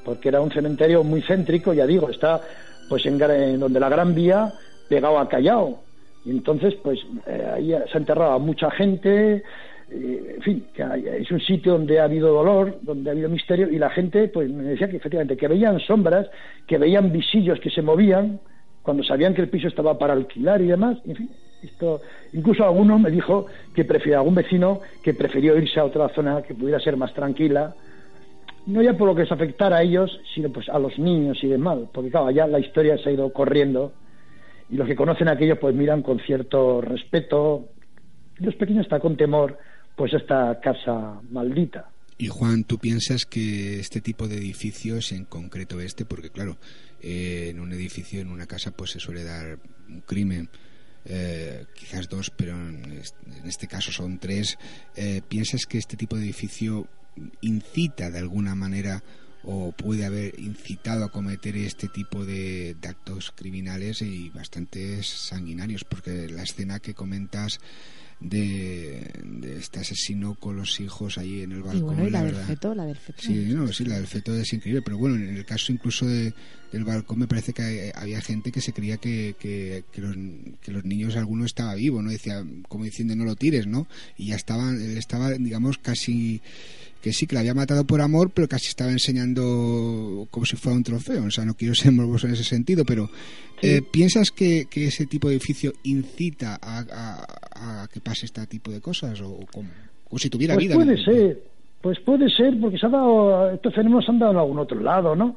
[0.05, 2.41] porque era un cementerio muy céntrico, ya digo, está
[2.89, 4.53] pues en, en donde la Gran Vía
[4.89, 5.79] pegado a Callao.
[6.25, 9.43] Y entonces, pues eh, ahí se ha enterrado a mucha gente,
[9.91, 13.29] eh, en fin, que hay- es un sitio donde ha habido dolor, donde ha habido
[13.29, 16.29] misterio, y la gente, pues me decía que efectivamente, que veían sombras,
[16.67, 18.41] que veían visillos que se movían,
[18.83, 21.31] cuando sabían que el piso estaba para alquilar y demás, en fin,
[21.63, 22.01] esto,
[22.33, 26.55] incluso alguno me dijo que prefiere, algún vecino que prefirió irse a otra zona que
[26.55, 27.75] pudiera ser más tranquila,
[28.67, 31.49] no ya por lo que les afectara a ellos, sino pues a los niños y
[31.49, 33.93] demás, porque claro, allá la historia se ha ido corriendo
[34.71, 37.67] y los que conocen aquello pues miran con cierto respeto,
[38.39, 39.59] los pequeños está con temor,
[40.01, 41.91] pues esta casa maldita.
[42.17, 46.57] Y Juan, ¿tú piensas que este tipo de edificios, en concreto este, porque claro,
[47.03, 49.59] eh, en un edificio, en una casa, pues se suele dar
[49.91, 50.49] un crimen,
[51.05, 54.57] eh, quizás dos, pero en est- en este caso son tres,
[54.97, 56.89] eh, ¿piensas que este tipo de edificio
[57.43, 59.03] incita de alguna manera
[59.43, 65.85] o puede haber incitado a cometer este tipo de, de actos criminales y bastante sanguinarios?
[65.85, 67.61] Porque la escena que comentas
[68.21, 71.83] de, de este asesino con los hijos ahí en el Y balcón.
[71.87, 73.23] bueno, y la del verdad- feto, la del feto.
[73.23, 76.35] Sí, no, sí, la del feto es increíble, pero bueno, en el caso incluso de,
[76.73, 80.17] del balcón me parece que hay- había gente que se creía que, que, que los,
[80.63, 82.11] que los niños alguno estaba vivo, ¿no?
[82.11, 83.87] Decía, como diciendo, no lo tires, ¿no?
[84.17, 86.41] Y ya estaban, él estaba, digamos, casi
[87.03, 90.77] que sí, que la había matado por amor, pero casi estaba enseñando como si fuera
[90.77, 91.25] un trofeo.
[91.25, 93.11] O sea, no quiero ser morboso en ese sentido, pero
[93.63, 96.81] eh, ¿piensas que, que ese tipo de edificio incita a,
[97.55, 99.21] a- a que pase este tipo de cosas?
[99.21, 99.41] ¿O,
[100.11, 100.75] o si tuviera Pues vida?
[100.75, 101.05] puede ¿no?
[101.05, 101.43] ser,
[101.81, 104.81] pues puede ser, porque se ha dado, estos fenómenos se han dado en algún otro
[104.81, 105.35] lado, ¿no?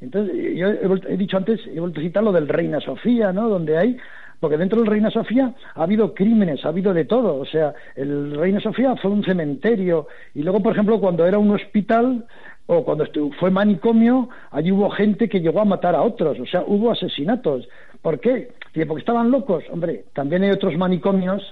[0.00, 3.48] Entonces, yo he, he dicho antes, he vuelto a citar lo del Reina Sofía, ¿no?
[3.48, 3.96] Donde hay,
[4.40, 8.36] porque dentro del Reina Sofía ha habido crímenes, ha habido de todo, o sea, el
[8.36, 12.26] Reina Sofía fue un cementerio, y luego, por ejemplo, cuando era un hospital,
[12.68, 13.06] O cuando
[13.38, 17.68] fue manicomio, allí hubo gente que llegó a matar a otros, o sea, hubo asesinatos.
[18.02, 18.48] ¿Por qué?
[18.88, 19.62] Porque estaban locos.
[19.70, 21.42] Hombre, también hay otros manicomios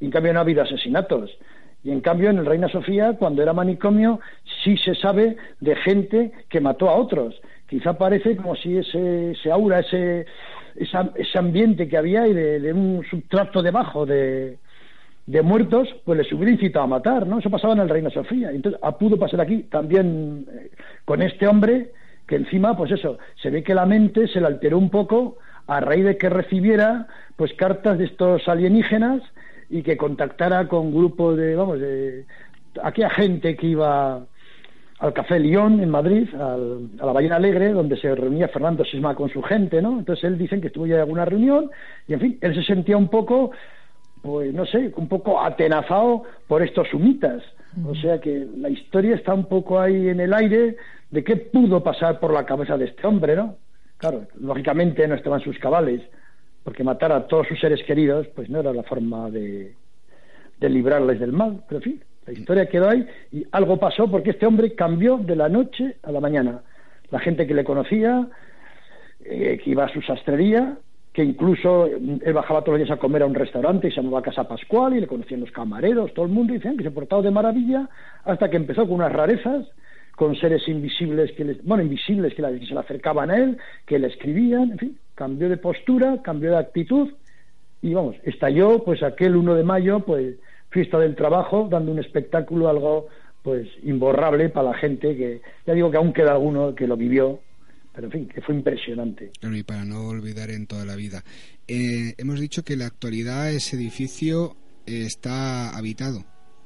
[0.00, 1.30] y en cambio no ha habido asesinatos.
[1.84, 4.18] Y en cambio en el Reina Sofía, cuando era manicomio,
[4.64, 7.38] sí se sabe de gente que mató a otros.
[7.68, 10.26] Quizá parece como si ese, aura, ese,
[10.76, 14.58] ese ambiente que había y de, de un substrato debajo de,
[15.26, 17.40] de muertos, pues les hubiera incitado a matar, ¿no?
[17.40, 18.50] Eso pasaba en el Reina Sofía.
[18.50, 20.70] Entonces, ah, pudo pasar aquí también eh,
[21.04, 21.92] con este hombre,
[22.26, 25.80] que encima, pues eso, se ve que la mente se le alteró un poco a
[25.80, 29.20] raíz de que recibiera, pues, cartas de estos alienígenas
[29.68, 32.24] y que contactara con grupos de, vamos, de
[32.82, 34.26] aquella gente que iba
[34.98, 39.14] al Café León en Madrid, al- a la Ballena Alegre, donde se reunía Fernando Sisma
[39.14, 39.98] con su gente, ¿no?
[39.98, 41.70] Entonces él dicen que estuvo ya en alguna reunión
[42.08, 43.50] y, en fin, él se sentía un poco,
[44.22, 47.42] pues no sé, un poco atenazado por estos sumitas.
[47.86, 50.76] O sea que la historia está un poco ahí en el aire
[51.10, 53.56] de qué pudo pasar por la cabeza de este hombre, ¿no?
[53.98, 56.00] Claro, lógicamente no estaban sus cabales,
[56.64, 59.74] porque matar a todos sus seres queridos, pues no era la forma de,
[60.58, 61.62] de librarles del mal.
[61.68, 65.36] Pero en fin, la historia quedó ahí y algo pasó porque este hombre cambió de
[65.36, 66.62] la noche a la mañana.
[67.10, 68.26] La gente que le conocía,
[69.24, 70.76] eh, que iba a su sastrería,
[71.12, 74.02] que incluso mm, él bajaba todos los días a comer a un restaurante y se
[74.02, 76.90] llamaba Casa Pascual y le conocían los camareros, todo el mundo, y decían que se
[76.90, 77.88] portaba de maravilla
[78.24, 79.66] hasta que empezó con unas rarezas,
[80.16, 83.56] con seres invisibles que les, bueno, invisibles que, se le acercaban a él,
[83.86, 87.08] que le escribían, en fin, cambió de postura, cambió de actitud
[87.82, 90.36] y vamos, estalló pues aquel 1 de mayo, pues
[90.76, 93.08] fiesta del trabajo, dando un espectáculo algo
[93.42, 97.40] pues imborrable para la gente que ya digo que aún queda alguno que lo vivió,
[97.94, 99.30] pero en fin, que fue impresionante.
[99.40, 101.22] Claro, y para no olvidar en toda la vida.
[101.66, 104.54] Eh, hemos dicho que en la actualidad ese edificio
[104.86, 106.18] eh, está habitado.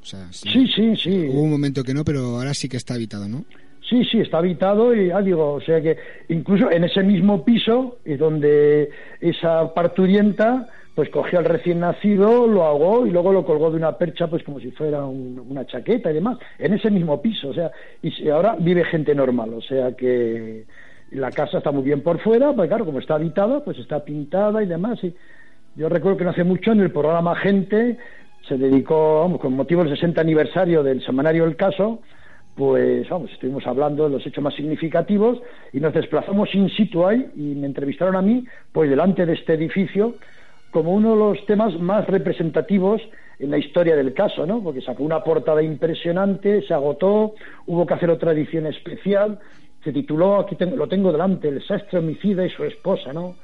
[0.03, 1.29] O sea, Sí, sí, sí.
[1.31, 3.45] Hubo un momento que no, pero ahora sí que está habitado, ¿no?
[3.89, 5.97] Sí, sí, está habitado y ya digo, o sea que
[6.29, 8.91] incluso en ese mismo piso es donde
[9.21, 10.69] esa parturienta
[11.01, 14.42] pues cogió al recién nacido, lo ahogó y luego lo colgó de una percha pues
[14.42, 17.70] como si fuera un- una chaqueta y demás, en ese mismo piso, o sea,
[18.03, 20.66] y ahora vive gente normal, o sea que
[21.12, 24.62] la casa está muy bien por fuera, pues claro, como está habitada, pues está pintada
[24.62, 25.14] y demás, y
[25.74, 27.96] yo recuerdo que no hace mucho en el programa Gente
[28.46, 32.01] se dedicó, vamos, con motivo del 60 aniversario del semanario El Caso,
[32.57, 35.40] pues vamos, estuvimos hablando de los hechos más significativos
[35.72, 39.55] y nos desplazamos in situ ahí y me entrevistaron a mí, pues delante de este
[39.55, 40.16] edificio,
[40.71, 43.03] como uno de los temas más representativos
[43.39, 44.62] en la historia del caso, ¿no?
[44.62, 47.35] Porque sacó una portada impresionante, se agotó,
[47.66, 49.39] hubo que hacer otra edición especial,
[49.83, 53.37] se tituló, aquí tengo- lo tengo delante, El sastre homicida y su esposa, ¿no?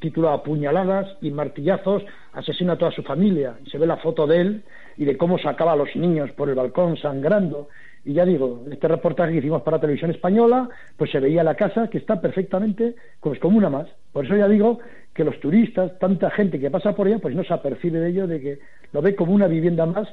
[0.00, 2.02] Título Apuñaladas y martillazos,
[2.32, 3.54] asesina a toda su familia.
[3.70, 4.62] Se ve la foto de él
[4.96, 7.68] y de cómo sacaba a los niños por el balcón sangrando.
[8.04, 11.88] Y ya digo, este reportaje que hicimos para Televisión Española, pues se veía la casa
[11.88, 13.88] que está perfectamente pues como una más.
[14.12, 14.78] Por eso ya digo
[15.14, 18.26] que los turistas, tanta gente que pasa por ella, pues no se apercibe de ello,
[18.26, 18.58] de que
[18.92, 20.08] lo ve como una vivienda más,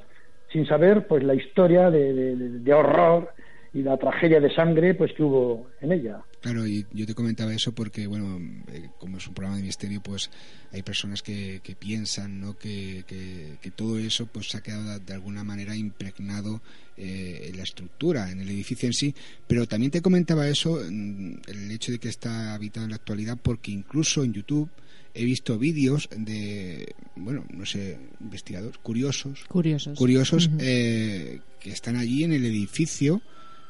[0.51, 3.29] sin saber pues la historia de horror
[3.73, 6.21] y la tragedia de sangre pues que hubo en ella.
[6.41, 8.37] Claro, y yo te comentaba eso porque, bueno,
[8.73, 10.29] eh, como es un programa de misterio, pues
[10.71, 12.57] hay personas que, que piensan, ¿no?
[12.57, 16.61] Que, que, que todo eso pues se ha quedado de alguna manera impregnado
[17.03, 19.15] eh, en la estructura, en el edificio en sí.
[19.47, 23.39] Pero también te comentaba eso, mm, el hecho de que está habitado en la actualidad,
[23.41, 24.69] porque incluso en YouTube
[25.15, 29.97] he visto vídeos de, bueno, no sé, investigadores, curiosos, Curiosos.
[29.97, 33.21] curiosos eh, que están allí en el edificio.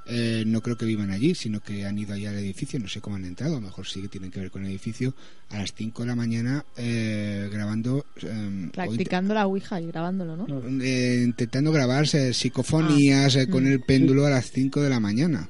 [0.07, 3.01] Eh, no creo que vivan allí, sino que han ido allá al edificio, no sé
[3.01, 5.13] cómo han entrado, a lo mejor sí que tienen que ver con el edificio,
[5.49, 10.35] a las 5 de la mañana eh, grabando, eh, int- Practicando la Ouija y grabándolo,
[10.35, 10.83] ¿no?
[10.83, 13.67] eh, intentando grabarse psicofonías Ah, eh, con mm.
[13.67, 15.49] el péndulo a las 5 de la mañana.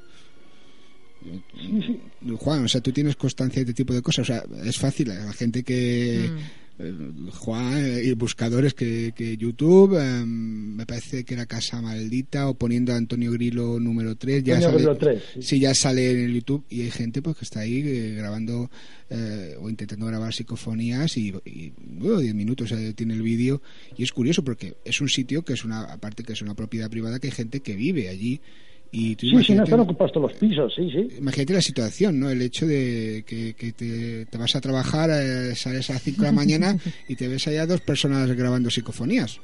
[2.40, 4.24] Juan, o sea, tú tienes constancia de este tipo de cosas.
[4.30, 5.10] O sea, es fácil.
[5.10, 6.30] La gente que.
[6.32, 6.61] Mm.
[6.82, 6.94] Eh,
[7.32, 12.56] Juan eh, y buscadores que, que YouTube, eh, me parece que era Casa Maldita o
[12.56, 14.44] poniendo a Antonio Grillo número 3.
[14.44, 15.42] Ya Antonio sale, Grillo 3, sí.
[15.42, 18.70] sí, ya sale en el YouTube y hay gente pues que está ahí eh, grabando
[19.10, 23.62] eh, o intentando grabar psicofonías y, y, bueno, 10 minutos tiene el vídeo
[23.98, 26.90] y es curioso porque es un sitio que es una, aparte que es una propiedad
[26.90, 28.42] privada que hay gente que vive allí
[28.92, 31.08] y tú Sí, sí, no están ocupados todos los pisos, sí, sí.
[31.18, 32.30] Imagínate la situación, ¿no?
[32.30, 36.22] El hecho de que, que te, te vas a trabajar, eh, sales a las 5
[36.22, 36.76] de la mañana
[37.08, 39.40] y te ves allá dos personas grabando psicofonías.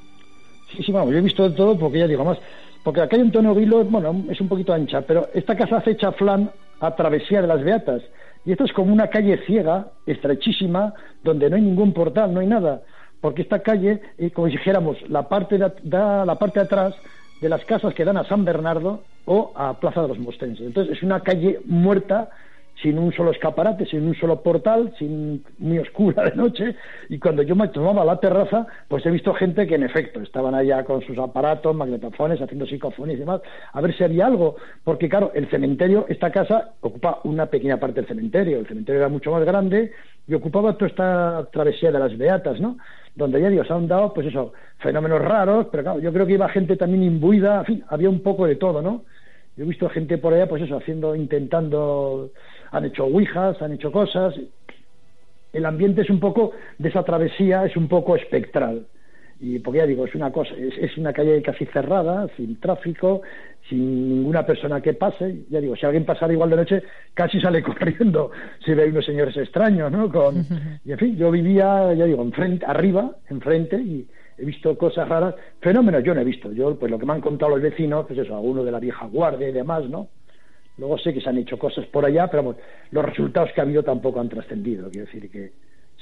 [0.72, 2.38] Sí, sí, vamos, yo he visto de todo porque ya digo más,
[2.84, 6.52] porque la calle Antonio Vilo, bueno, es un poquito ancha, pero esta casa hace chaflán
[6.80, 8.02] a travesía de las Beatas.
[8.46, 10.94] Y esto es como una calle ciega, estrechísima,
[11.24, 12.82] donde no hay ningún portal, no hay nada.
[13.20, 16.96] Porque esta calle, eh, como si dijéramos, la parte de, da la parte de atrás
[17.42, 20.66] de las casas que dan a San Bernardo o a Plaza de los Mostenses.
[20.66, 22.30] Entonces es una calle muerta
[22.82, 26.76] sin un solo escaparate, sin un solo portal, sin muy oscura de noche,
[27.10, 30.54] y cuando yo me tomaba la terraza, pues he visto gente que en efecto estaban
[30.54, 33.42] allá con sus aparatos, magnetofones, haciendo psicofonías y demás,
[33.74, 38.02] a ver si había algo, porque claro, el cementerio, esta casa ocupa una pequeña parte
[38.02, 39.92] del cementerio, el cementerio era mucho más grande
[40.28, 42.78] y ocupaba toda esta travesía de las Beatas, ¿no?
[43.16, 46.34] Donde ya digo, se han dado, pues eso, fenómenos raros, pero claro, yo creo que
[46.34, 49.04] iba gente también imbuida, en fin, había un poco de todo, ¿no?
[49.58, 52.30] Yo he visto gente por allá, pues eso, haciendo, intentando,
[52.72, 54.36] han hecho ouijas, han hecho cosas.
[55.52, 58.86] El ambiente es un poco, de esa travesía, es un poco espectral.
[59.40, 63.22] Y porque ya digo, es una cosa, es, es una calle casi cerrada, sin tráfico,
[63.68, 65.46] sin ninguna persona que pase.
[65.50, 66.84] Ya digo, si alguien pasara igual de noche,
[67.16, 68.32] casi sale corriendo
[68.64, 70.12] si ve unos señores extraños, ¿no?
[70.12, 70.46] Con,
[70.86, 74.08] y en fin, yo vivía, ya digo, enfrente, arriba, enfrente, y
[74.38, 77.22] he visto cosas raras, fenómenos yo no he visto, yo pues lo que me han
[77.22, 80.10] contado los vecinos, pues eso, alguno de la vieja guardia y demás, ¿no?
[80.78, 82.56] Luego sé que se han hecho cosas por allá, pero
[82.92, 85.52] los resultados que ha habido tampoco han trascendido, quiero decir que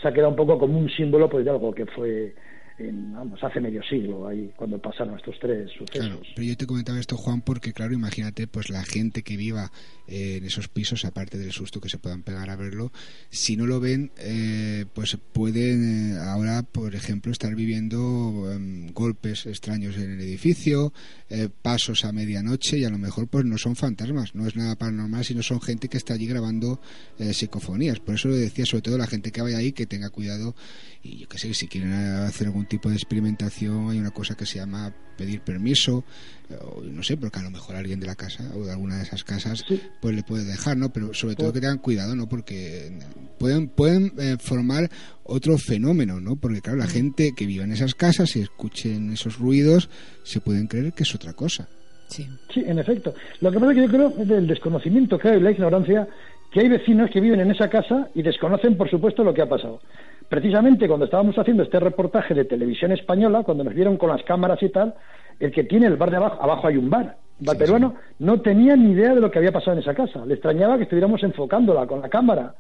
[0.02, 2.36] se ha quedado un poco como un símbolo pues de algo que fue
[2.78, 6.28] en, vamos, hace medio siglo, ahí cuando pasaron estos tres sucesos.
[6.36, 9.72] Pero yo te comentaba esto, Juan, porque claro, imagínate, pues la gente que viva
[10.08, 12.92] eh, en esos pisos, aparte del susto que se puedan pegar a verlo,
[13.30, 19.46] si no lo ven, eh, pues pueden eh, ahora, por ejemplo, estar viviendo em, golpes
[19.46, 20.94] extraños en el edificio,
[21.30, 24.76] eh, pasos a medianoche y a lo mejor pues no son fantasmas, no es nada
[24.76, 26.80] paranormal, sino son gente que está allí grabando
[27.18, 28.00] psicofonías.
[28.00, 30.56] Por eso lo decía, sobre todo la gente que vaya ahí, que tenga cuidado
[31.02, 34.46] y yo qué sé, si quieren hacer algún tipo de experimentación, hay una cosa que
[34.46, 36.04] se llama pedir permiso,
[36.50, 38.98] eh, o no sé, porque a lo mejor alguien de la casa o de alguna
[38.98, 39.64] de esas casas
[40.02, 40.90] pues le puede dejar, ¿no?
[40.90, 42.28] Pero sobre todo que tengan cuidado, ¿no?
[42.28, 42.92] Porque
[43.38, 44.90] pueden pueden eh, formar
[45.24, 46.36] otro fenómeno, ¿no?
[46.36, 49.90] Porque claro, la gente que vive en esas casas y escuchen esos ruidos
[50.24, 51.68] se pueden creer que es otra cosa.
[52.08, 52.28] Sí.
[52.54, 53.14] Sí, en efecto.
[53.42, 56.08] Lo que pasa es que yo creo es del desconocimiento que hay, la ignorancia,
[56.52, 59.50] que hay vecinos que viven en esa casa y desconocen, por supuesto, lo que ha
[59.50, 59.82] pasado.
[60.30, 64.62] Precisamente cuando estábamos haciendo este reportaje de televisión española, cuando nos vieron con las cámaras
[64.64, 64.96] y tal,
[65.40, 68.76] el que tiene el bar de abajo, abajo hay un bar, bar peruano, no tenía
[68.76, 70.26] ni idea de lo que había pasado en esa casa.
[70.26, 72.56] Le extrañaba que estuviéramos enfocándola con la cámara.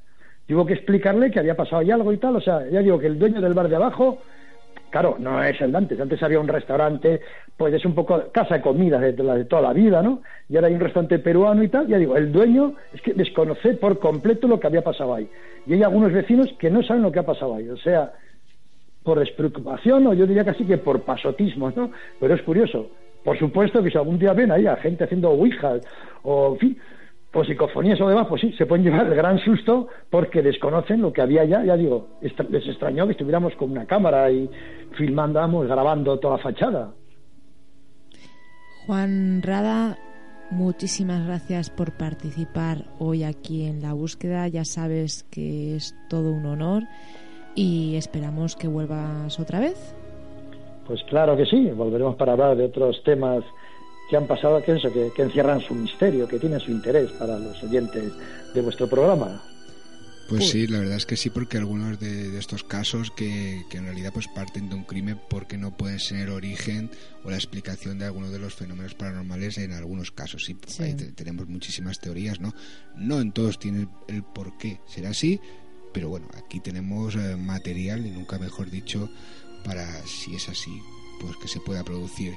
[0.47, 2.36] Tuvo que explicarle que había pasado ahí algo y tal.
[2.36, 4.20] O sea, ya digo que el dueño del bar de abajo
[4.96, 6.00] claro, no es el de antes.
[6.00, 7.20] Antes había un restaurante,
[7.58, 10.22] pues es un poco casa de comida de, de toda la vida, ¿no?
[10.48, 11.86] Y ahora hay un restaurante peruano y tal.
[11.88, 15.28] Ya digo, el dueño es que desconoce por completo lo que había pasado ahí.
[15.68, 17.68] Y hay algunos vecinos que no saben lo que ha pasado ahí.
[17.68, 18.14] O sea,
[19.04, 21.91] por despreocupación o yo diría casi que por pasotismo, ¿no?
[22.18, 22.88] Pero es curioso.
[23.26, 25.82] Por supuesto que si algún día ven ahí a gente haciendo ouijas
[26.24, 26.78] o, en fin,
[27.36, 31.12] o psicofonías o demás, pues sí, se pueden llevar el gran susto porque desconocen lo
[31.12, 31.64] que había ya.
[31.64, 34.50] Ya digo, les extrañó que estuviéramos con una cámara y
[34.98, 36.94] filmándamos, grabando toda la fachada.
[38.86, 39.98] Juan Rada,
[40.50, 44.48] muchísimas gracias por participar hoy aquí en la búsqueda.
[44.48, 46.84] Ya sabes que es todo un honor
[47.54, 49.96] y esperamos que vuelvas otra vez.
[50.88, 53.44] Pues claro que sí, volveremos para hablar de otros temas
[54.10, 57.39] que han pasado, que, eso, que, que encierran su misterio, que tienen su interés para
[57.39, 58.12] los oyentes
[58.53, 59.41] de vuestro programa.
[60.28, 63.78] Pues sí, la verdad es que sí, porque algunos de, de estos casos que, que
[63.78, 66.89] en realidad pues parten de un crimen porque no pueden ser el origen
[67.24, 70.43] o la explicación de algunos de los fenómenos paranormales en algunos casos.
[70.45, 70.82] Sí, Sí.
[70.82, 72.56] ahí te- tenemos muchísimas teorías, ¿no?
[72.95, 75.39] No en todos tiene el por qué será así,
[75.93, 79.08] pero bueno, aquí tenemos eh, material y nunca mejor dicho
[79.64, 80.72] para si es así,
[81.22, 82.34] pues que se pueda producir.